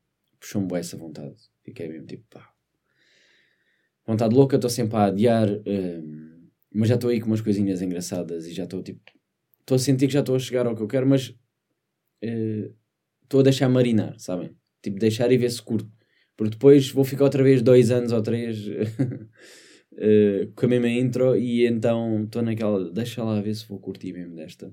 puxou-me 0.40 0.78
essa 0.78 0.96
vontade. 0.96 1.36
Fiquei 1.62 1.88
mesmo 1.88 2.06
tipo, 2.06 2.24
pá. 2.28 2.52
Vontade 4.06 4.34
louca, 4.34 4.56
estou 4.56 4.70
sempre 4.70 4.96
a 4.96 5.04
adiar, 5.04 5.48
um, 5.48 6.48
mas 6.72 6.88
já 6.88 6.96
estou 6.96 7.10
aí 7.10 7.20
com 7.20 7.26
umas 7.26 7.40
coisinhas 7.40 7.82
engraçadas 7.82 8.46
e 8.46 8.52
já 8.52 8.64
estou 8.64 8.82
tipo. 8.82 9.00
Estou 9.60 9.76
a 9.76 9.78
sentir 9.78 10.06
que 10.06 10.14
já 10.14 10.20
estou 10.20 10.34
a 10.34 10.38
chegar 10.38 10.66
ao 10.66 10.74
que 10.74 10.82
eu 10.82 10.88
quero, 10.88 11.06
mas 11.06 11.28
uh, 11.28 12.74
estou 13.22 13.40
a 13.40 13.42
deixar 13.42 13.68
marinar, 13.68 14.18
sabem? 14.18 14.56
Tipo, 14.82 14.98
deixar 14.98 15.30
e 15.30 15.36
ver 15.36 15.50
se 15.50 15.62
curto. 15.62 15.90
Porque 16.36 16.52
depois 16.52 16.90
vou 16.90 17.04
ficar 17.04 17.24
outra 17.24 17.42
vez 17.42 17.62
dois 17.62 17.90
anos 17.90 18.12
ou 18.12 18.22
três 18.22 18.56
uh, 19.98 20.52
com 20.54 20.66
a 20.66 20.68
mesma 20.68 20.88
intro 20.88 21.36
e 21.36 21.66
então 21.66 22.24
estou 22.24 22.42
naquela. 22.42 22.90
Deixa 22.90 23.22
lá 23.22 23.40
ver 23.40 23.54
se 23.54 23.66
vou 23.66 23.78
curtir 23.78 24.12
mesmo 24.12 24.34
desta. 24.34 24.72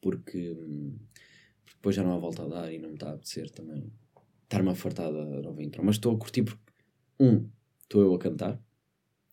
Porque 0.00 0.52
um, 0.52 0.98
depois 1.66 1.96
já 1.96 2.02
não 2.02 2.14
há 2.14 2.18
volta 2.18 2.42
a 2.42 2.48
dar 2.48 2.72
e 2.72 2.78
não 2.78 2.90
me 2.90 2.94
está 2.94 3.10
a 3.10 3.14
apetecer 3.14 3.50
também 3.50 3.90
estar-me 4.42 4.70
a 4.70 4.74
fartar 4.74 5.12
da 5.12 5.42
nova 5.42 5.62
intro. 5.62 5.84
Mas 5.84 5.96
estou 5.96 6.14
a 6.14 6.18
curtir 6.18 6.42
porque, 6.42 6.62
um, 7.18 7.48
estou 7.82 8.02
eu 8.02 8.14
a 8.14 8.18
cantar. 8.18 8.60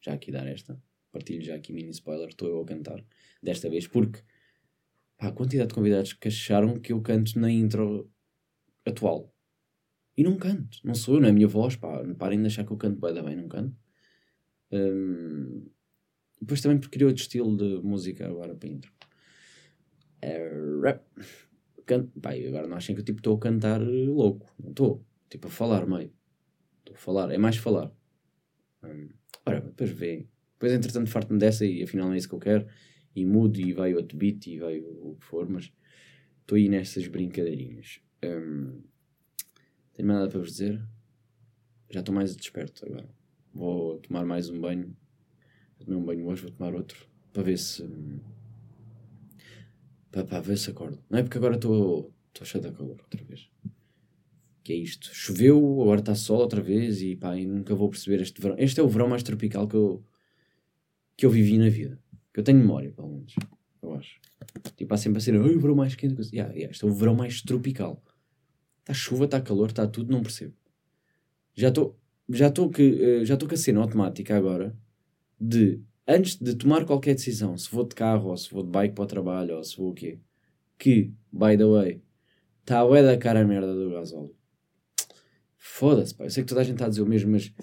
Já 0.02 0.14
aqui 0.14 0.32
dar 0.32 0.48
esta. 0.48 0.82
Partilho 1.12 1.44
já 1.44 1.56
aqui 1.56 1.74
mini 1.74 1.90
spoiler. 1.90 2.30
Estou 2.30 2.48
eu 2.50 2.62
a 2.62 2.66
cantar 2.66 3.04
desta 3.44 3.70
vez 3.70 3.88
porque 3.88 4.22
pá, 5.18 5.28
a 5.28 5.32
quantidade 5.32 5.70
de 5.70 5.76
convidados 5.76 6.14
que 6.14 6.28
acharam 6.28 6.80
que 6.80 6.94
eu 6.94 7.02
canto 7.02 7.38
na 7.40 7.52
intro 7.52 8.10
atual. 8.86 9.34
E 10.18 10.24
não 10.24 10.38
canto, 10.38 10.80
não 10.84 10.94
sou 10.94 11.16
eu, 11.16 11.22
não 11.22 11.28
é 11.28 11.32
a 11.32 11.34
minha 11.34 11.48
voz, 11.48 11.76
pá, 11.76 12.04
parem 12.18 12.42
de 12.42 12.48
achar 12.48 12.66
que 12.66 12.72
eu 12.72 12.78
canto 12.78 13.00
bem, 13.00 13.24
bem 13.24 13.36
não 13.36 13.48
canto. 13.48 13.76
Um, 14.72 15.70
depois 16.40 16.62
também 16.62 16.80
porque 16.80 16.94
queria 16.94 17.08
outro 17.08 17.22
estilo 17.22 17.56
de 17.56 17.86
música 17.86 18.28
agora 18.28 18.56
para 18.56 18.70
intro. 18.70 18.92
É 20.22 20.52
rap. 20.82 21.04
Pá, 22.22 22.32
agora 22.32 22.68
não 22.68 22.78
achem 22.78 22.96
que 22.96 23.02
eu 23.02 23.06
tipo 23.06 23.20
estou 23.20 23.36
a 23.36 23.40
cantar 23.40 23.82
louco, 23.82 24.54
não 24.60 24.70
estou. 24.70 25.06
Tipo, 25.30 25.48
a 25.48 25.52
falar 25.52 25.86
meio. 25.86 26.12
Estou 26.80 26.96
a 26.96 26.98
falar, 26.98 27.32
é 27.32 27.38
mais 27.38 27.58
falar. 27.58 27.92
Hum, 28.84 29.10
ora, 29.46 29.62
depois 29.62 29.90
vê. 29.92 30.28
Depois, 30.54 30.74
entretanto, 30.74 31.10
farto-me 31.10 31.40
dessa 31.40 31.66
e 31.66 31.84
afinal 31.84 32.08
não 32.08 32.14
é 32.14 32.18
isso 32.18 32.30
que 32.30 32.36
eu 32.36 32.40
quero. 32.40 32.68
E 33.16 33.26
mudo 33.26 33.60
e 33.60 33.74
vai 33.74 33.94
outro 33.94 34.18
beat 34.18 34.48
e 34.48 34.60
vai 34.60 34.80
o 34.80 35.18
que 35.20 35.26
for, 35.26 35.50
mas 35.50 35.72
estou 36.42 36.56
aí 36.56 36.70
nessas 36.70 37.08
brincadeirinhas. 37.08 38.00
Hum, 38.24 38.82
tenho 39.94 40.08
mais 40.08 40.20
nada 40.20 40.30
para 40.30 40.40
vos 40.40 40.52
dizer. 40.52 40.82
Já 41.90 42.00
estou 42.00 42.16
mais 42.16 42.36
desperto 42.36 42.86
agora. 42.86 43.10
Vou 43.54 43.98
tomar 44.00 44.26
mais 44.26 44.50
um 44.50 44.60
banho. 44.60 44.96
Tomar 45.80 45.98
um 45.98 46.06
banho 46.06 46.28
hoje, 46.28 46.44
vou 46.44 46.52
tomar 46.52 46.74
outro. 46.74 47.06
Para 47.34 47.44
ver 47.44 47.58
se. 47.58 47.88
Para, 50.12 50.26
para 50.26 50.42
ver 50.42 50.58
se 50.58 50.70
acordo. 50.70 51.00
Não 51.10 51.20
é 51.20 51.24
porque 51.24 51.38
agora 51.38 51.56
estou 51.56 52.14
cheio 52.44 52.64
de 52.64 52.72
calor 52.72 52.98
outra 53.02 53.24
vez. 53.24 53.50
Que 54.64 54.74
é 54.74 54.76
isto. 54.76 55.14
Choveu, 55.14 55.82
agora 55.82 56.00
está 56.00 56.16
sol 56.16 56.40
outra 56.40 56.62
vez 56.62 57.02
e 57.02 57.16
pá, 57.16 57.36
e 57.38 57.46
nunca 57.46 57.76
vou 57.76 57.90
perceber 57.90 58.22
este 58.22 58.42
verão. 58.42 58.56
Este 58.58 58.80
é 58.80 58.84
o 58.84 58.88
verão 58.88 59.08
mais 59.08 59.24
tropical 59.24 59.68
que 59.68 59.76
eu, 59.76 60.04
que 61.18 61.26
eu 61.26 61.30
vivi 61.30 61.58
na 61.58 61.70
vida. 61.70 62.00
Que 62.34 62.40
eu 62.40 62.44
tenho 62.44 62.60
memória, 62.60 62.92
pelo 62.92 63.10
menos. 63.10 63.36
Eu 63.82 63.94
acho. 63.96 64.20
Tipo, 64.76 64.94
há 64.94 64.98
sempre 64.98 65.18
a 65.18 65.22
ser 65.22 65.36
o 65.36 65.60
verão 65.60 65.76
mais 65.76 65.96
quente. 65.96 66.22
Yeah, 66.34 66.54
yeah, 66.54 66.72
este 66.72 66.86
é 66.86 66.88
o 66.88 66.94
verão 66.94 67.16
mais 67.16 67.42
tropical. 67.42 68.02
Está 68.80 68.94
chuva, 68.94 69.26
está 69.26 69.42
calor, 69.42 69.70
está 69.70 69.88
tudo, 69.88 70.12
não 70.12 70.22
percebo. 70.22 70.54
Já 71.54 71.70
estou 71.70 72.01
já 72.32 72.48
estou 72.48 72.70
que 72.70 72.82
eh, 72.82 73.26
já 73.26 73.34
estou 73.36 73.48
com 73.48 73.56
a 73.56 73.58
cena 73.58 73.82
automática 73.82 74.36
agora 74.36 74.76
de 75.40 75.82
antes 76.08 76.36
de 76.36 76.56
tomar 76.56 76.86
qualquer 76.86 77.16
decisão, 77.16 77.58
se 77.58 77.70
vou 77.72 77.84
de 77.88 77.96
carro 77.96 78.30
ou 78.30 78.38
se 78.38 78.52
vou 78.52 78.64
de 78.64 78.70
bike 78.70 78.96
para 78.96 79.04
o 79.04 79.08
trabalho 79.08 79.56
ou 79.56 79.64
se 79.64 79.78
vou 79.78 79.92
o 79.92 79.94
quê, 79.94 80.20
que, 80.78 81.14
by 81.32 81.58
the 81.58 81.66
way, 81.66 82.02
está 82.62 82.82
a 82.82 83.02
da 83.02 83.18
cara 83.18 83.42
a 83.42 83.46
merda 83.46 83.74
do 83.74 83.92
gasóleo. 83.92 84.36
Foda-se, 85.58 86.14
pá. 86.16 86.26
Eu 86.26 86.30
sei 86.30 86.44
que 86.44 86.50
toda 86.50 86.62
a 86.62 86.64
gente 86.64 86.76
está 86.76 86.86
a 86.86 86.90
dizer 86.90 87.02
o 87.02 87.06
mesmo, 87.06 87.32
mas 87.32 87.54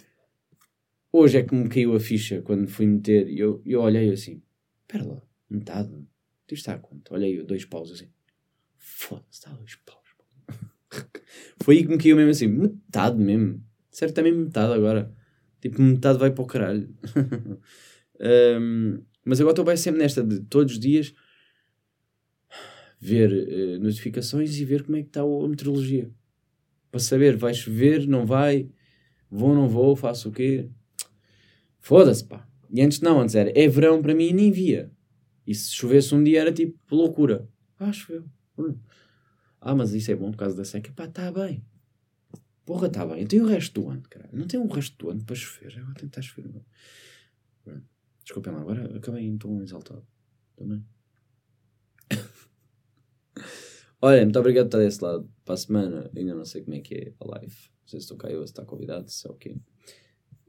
hoje 1.13 1.39
é 1.39 1.43
que 1.43 1.55
me 1.55 1.69
caiu 1.69 1.95
a 1.95 2.01
ficha 2.01 2.43
quando 2.43 2.69
fui 2.69 2.87
meter 2.87 3.29
e 3.29 3.39
eu, 3.39 3.61
eu 3.65 3.81
olhei 3.81 4.11
assim, 4.11 4.43
espera 4.83 5.05
lá, 5.05 5.23
metade, 5.51 5.93
isto 6.43 6.55
está 6.55 6.75
a 6.75 6.79
quanto? 6.79 7.13
Olhei 7.13 7.43
dois 7.43 7.65
paus 7.65 7.91
assim, 7.91 8.09
foda-se, 8.77 9.39
está 9.39 9.51
a 9.51 9.55
dois 9.55 9.75
paus. 9.77 9.99
Foi 11.63 11.77
aí 11.77 11.83
que 11.83 11.91
me 11.91 11.99
caiu 11.99 12.17
mesmo 12.17 12.31
assim, 12.31 12.47
metade 12.47 13.19
mesmo. 13.19 13.63
Certo, 13.99 14.15
também 14.15 14.33
metade 14.33 14.73
agora. 14.73 15.13
Tipo, 15.61 15.83
metade 15.83 16.21
vai 16.21 16.31
para 16.31 16.45
o 16.45 16.47
caralho. 16.47 16.89
um, 18.61 19.03
mas 19.25 19.41
agora 19.41 19.55
estou 19.55 19.65
bem 19.65 19.77
sempre 19.77 20.01
nesta 20.01 20.23
de 20.23 20.39
todos 20.43 20.75
os 20.75 20.79
dias 20.79 21.13
ver 23.01 23.33
uh, 23.33 23.83
notificações 23.83 24.57
e 24.57 24.65
ver 24.65 24.85
como 24.85 24.99
é 24.99 25.03
que 25.03 25.09
está 25.09 25.23
a 25.23 25.49
meteorologia. 25.49 26.09
Para 26.93 27.01
saber, 27.01 27.37
vai 27.37 27.53
chover, 27.53 28.07
não 28.07 28.25
vai, 28.25 28.71
vou, 29.29 29.53
não 29.53 29.69
vou, 29.69 29.97
faço 29.97 30.29
o 30.29 30.33
quê. 30.33 30.71
Foda-se, 31.81 32.25
pá. 32.25 32.47
E 32.71 32.81
antes 32.81 33.01
não, 33.01 33.21
antes 33.21 33.35
era, 33.35 33.51
é 33.53 33.67
verão 33.67 34.01
para 34.01 34.15
mim 34.15 34.29
e 34.29 34.33
nem 34.33 34.53
via. 34.53 34.93
E 35.45 35.53
se 35.53 35.75
chovesse 35.75 36.15
um 36.15 36.23
dia 36.23 36.41
era 36.43 36.53
tipo 36.53 36.79
loucura. 36.95 37.49
Ah, 37.81 37.93
choveu. 37.93 38.25
Ah, 39.61 39.75
mas 39.75 39.93
isso 39.93 40.13
é 40.13 40.15
bom 40.15 40.31
por 40.31 40.37
causa 40.37 40.57
da 40.57 40.65
seca. 40.65 40.93
Pá, 40.93 41.07
está 41.07 41.33
bem. 41.33 41.65
Porra, 42.69 42.89
está 42.89 43.07
bem. 43.07 43.23
Então 43.23 43.39
e 43.39 43.41
o 43.41 43.47
resto 43.47 43.81
do 43.81 43.89
ano, 43.89 44.03
cara? 44.11 44.29
Não 44.31 44.47
tem 44.47 44.61
um 44.61 44.69
resto 44.69 44.95
do 44.99 45.11
ano 45.11 45.25
para 45.25 45.35
chover. 45.35 45.79
Agora 45.79 45.95
tentar 45.95 46.21
chover. 46.21 46.51
Desculpem 48.23 48.53
lá, 48.53 48.61
agora 48.61 48.95
acabei 48.95 49.39
tom 49.39 49.63
exaltado. 49.63 50.07
Também. 50.55 50.85
Olha, 54.03 54.23
muito 54.23 54.39
obrigado 54.39 54.67
por 54.67 54.77
estar 54.77 54.79
desse 54.81 55.03
lado. 55.03 55.33
Para 55.47 55.55
a 55.55 55.57
semana, 55.57 56.11
ainda 56.15 56.35
não 56.35 56.45
sei 56.45 56.63
como 56.63 56.77
é 56.77 56.81
que 56.81 56.95
é 56.95 57.15
a 57.19 57.39
live. 57.39 57.57
Não 57.57 57.89
sei 57.89 58.01
se 58.01 58.05
estou 58.05 58.19
cá 58.19 58.29
ou 58.29 58.47
se 58.47 58.53
está 58.53 58.67
convidado, 58.67 59.11
se 59.11 59.27
é 59.27 59.31
o 59.31 59.35
quê. 59.35 59.57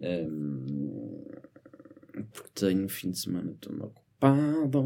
Um, 0.02 1.24
porque 2.34 2.50
tenho 2.54 2.90
fim 2.90 3.12
de 3.12 3.20
semana 3.20 3.56
todo 3.62 3.82
ocupado. 3.82 4.84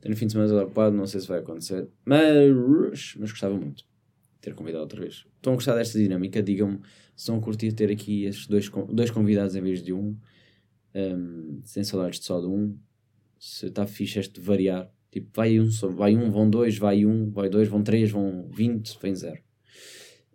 Tenho 0.00 0.16
fim 0.16 0.26
de 0.26 0.32
semana 0.34 0.50
todo 0.50 0.62
ocupado, 0.62 0.94
não 0.94 1.08
sei 1.08 1.20
se 1.20 1.26
vai 1.26 1.40
acontecer. 1.40 1.88
Mas, 2.04 3.16
mas 3.18 3.32
gostava 3.32 3.56
muito 3.56 3.89
ter 4.40 4.54
convidado 4.54 4.82
outra 4.82 5.00
vez. 5.00 5.26
Estão 5.36 5.52
a 5.52 5.56
gostar 5.56 5.74
desta 5.74 5.98
dinâmica? 5.98 6.42
Digam-me 6.42 6.78
se 6.78 7.22
estão 7.22 7.36
a 7.36 7.40
curtir 7.40 7.72
ter 7.72 7.90
aqui 7.90 8.24
estes 8.24 8.46
dois, 8.46 8.70
dois 8.90 9.10
convidados 9.10 9.54
em 9.54 9.60
vez 9.60 9.82
de 9.82 9.92
um. 9.92 10.16
um 10.94 11.60
sem 11.64 11.84
saudades 11.84 12.18
de 12.18 12.24
só 12.24 12.40
de 12.40 12.46
um. 12.46 12.78
Se 13.38 13.66
está 13.66 13.86
fixe 13.86 14.18
este 14.18 14.40
variar. 14.40 14.90
Tipo, 15.10 15.28
vai 15.34 15.58
um, 15.58 15.68
vai 15.94 16.16
um, 16.16 16.30
vão 16.30 16.48
dois, 16.48 16.78
vai 16.78 17.04
um, 17.04 17.30
vai 17.30 17.48
dois, 17.48 17.68
vão 17.68 17.82
três, 17.82 18.10
vão 18.10 18.48
vinte, 18.48 18.96
vem 19.02 19.14
zero. 19.14 19.42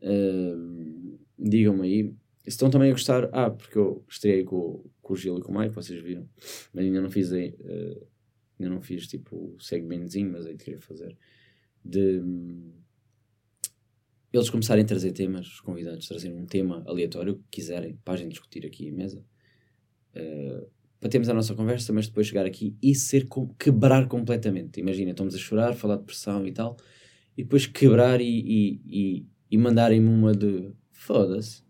Um, 0.01 1.17
Digam-me 1.37 1.81
aí. 1.83 2.13
Estão 2.45 2.69
também 2.69 2.89
a 2.89 2.93
gostar. 2.93 3.29
Ah, 3.31 3.49
porque 3.49 3.77
eu 3.77 4.03
estreiei 4.07 4.43
com, 4.43 4.83
com 5.01 5.13
o 5.13 5.15
Gil 5.15 5.37
e 5.37 5.41
com 5.41 5.51
o 5.51 5.59
Mike, 5.59 5.73
vocês 5.73 6.01
viram. 6.03 6.27
Mas 6.73 6.85
ainda 6.85 7.01
não 7.01 7.09
fiz 7.09 7.31
aí. 7.31 7.55
Uh, 7.59 8.05
ainda 8.59 8.73
não 8.75 8.81
fiz 8.81 9.07
tipo 9.07 9.55
o 9.55 9.59
segmentozinho, 9.59 10.31
mas 10.31 10.45
aí 10.45 10.55
queria 10.55 10.79
fazer. 10.79 11.17
De 11.83 12.21
eles 14.35 14.49
começarem 14.49 14.83
a 14.83 14.87
trazer 14.87 15.11
temas, 15.11 15.47
os 15.47 15.59
convidados 15.61 16.07
trazerem 16.07 16.37
um 16.37 16.45
tema 16.45 16.83
aleatório 16.85 17.35
que 17.35 17.43
quiserem 17.51 17.97
para 18.03 18.15
a 18.15 18.17
gente 18.17 18.31
discutir 18.31 18.65
aqui 18.65 18.87
em 18.87 18.91
mesa, 18.91 19.23
uh, 20.15 20.69
para 20.99 21.09
termos 21.09 21.29
a 21.29 21.33
nossa 21.33 21.53
conversa, 21.53 21.93
mas 21.93 22.07
depois 22.07 22.27
chegar 22.27 22.45
aqui 22.45 22.75
e 22.81 22.95
ser 22.95 23.27
com, 23.27 23.47
quebrar 23.55 24.07
completamente. 24.07 24.79
Imagina, 24.79 25.11
estamos 25.11 25.35
a 25.35 25.37
chorar, 25.37 25.73
falar 25.75 25.97
de 25.97 26.03
pressão 26.03 26.45
e 26.47 26.51
tal, 26.51 26.77
e 27.37 27.43
depois 27.43 27.65
quebrar 27.67 28.19
e, 28.19 28.25
e, 28.25 28.81
e, 28.85 29.25
e 29.51 29.57
mandarem-me 29.57 30.09
uma 30.09 30.33
de 30.33 30.71
foda-se. 30.91 31.63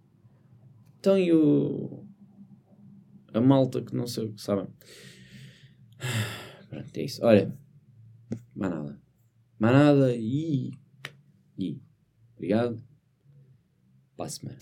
Então 1.00 1.18
e 1.18 1.32
o. 1.34 2.04
a 3.34 3.42
malta 3.42 3.82
que 3.82 3.96
não 3.96 4.08
sei 4.08 4.34
sabem. 4.38 4.68
Pronto, 6.70 6.98
é 6.98 7.04
isso. 7.04 7.24
Olha, 7.24 7.56
mais 8.56 8.72
nada. 8.72 9.02
Mais 9.60 9.74
nada 9.74 10.16
e. 10.16 10.72
e 11.60 11.85
Obrigado. 12.36 12.82
Para 14.16 14.28
a 14.28 14.30
semana. 14.30 14.58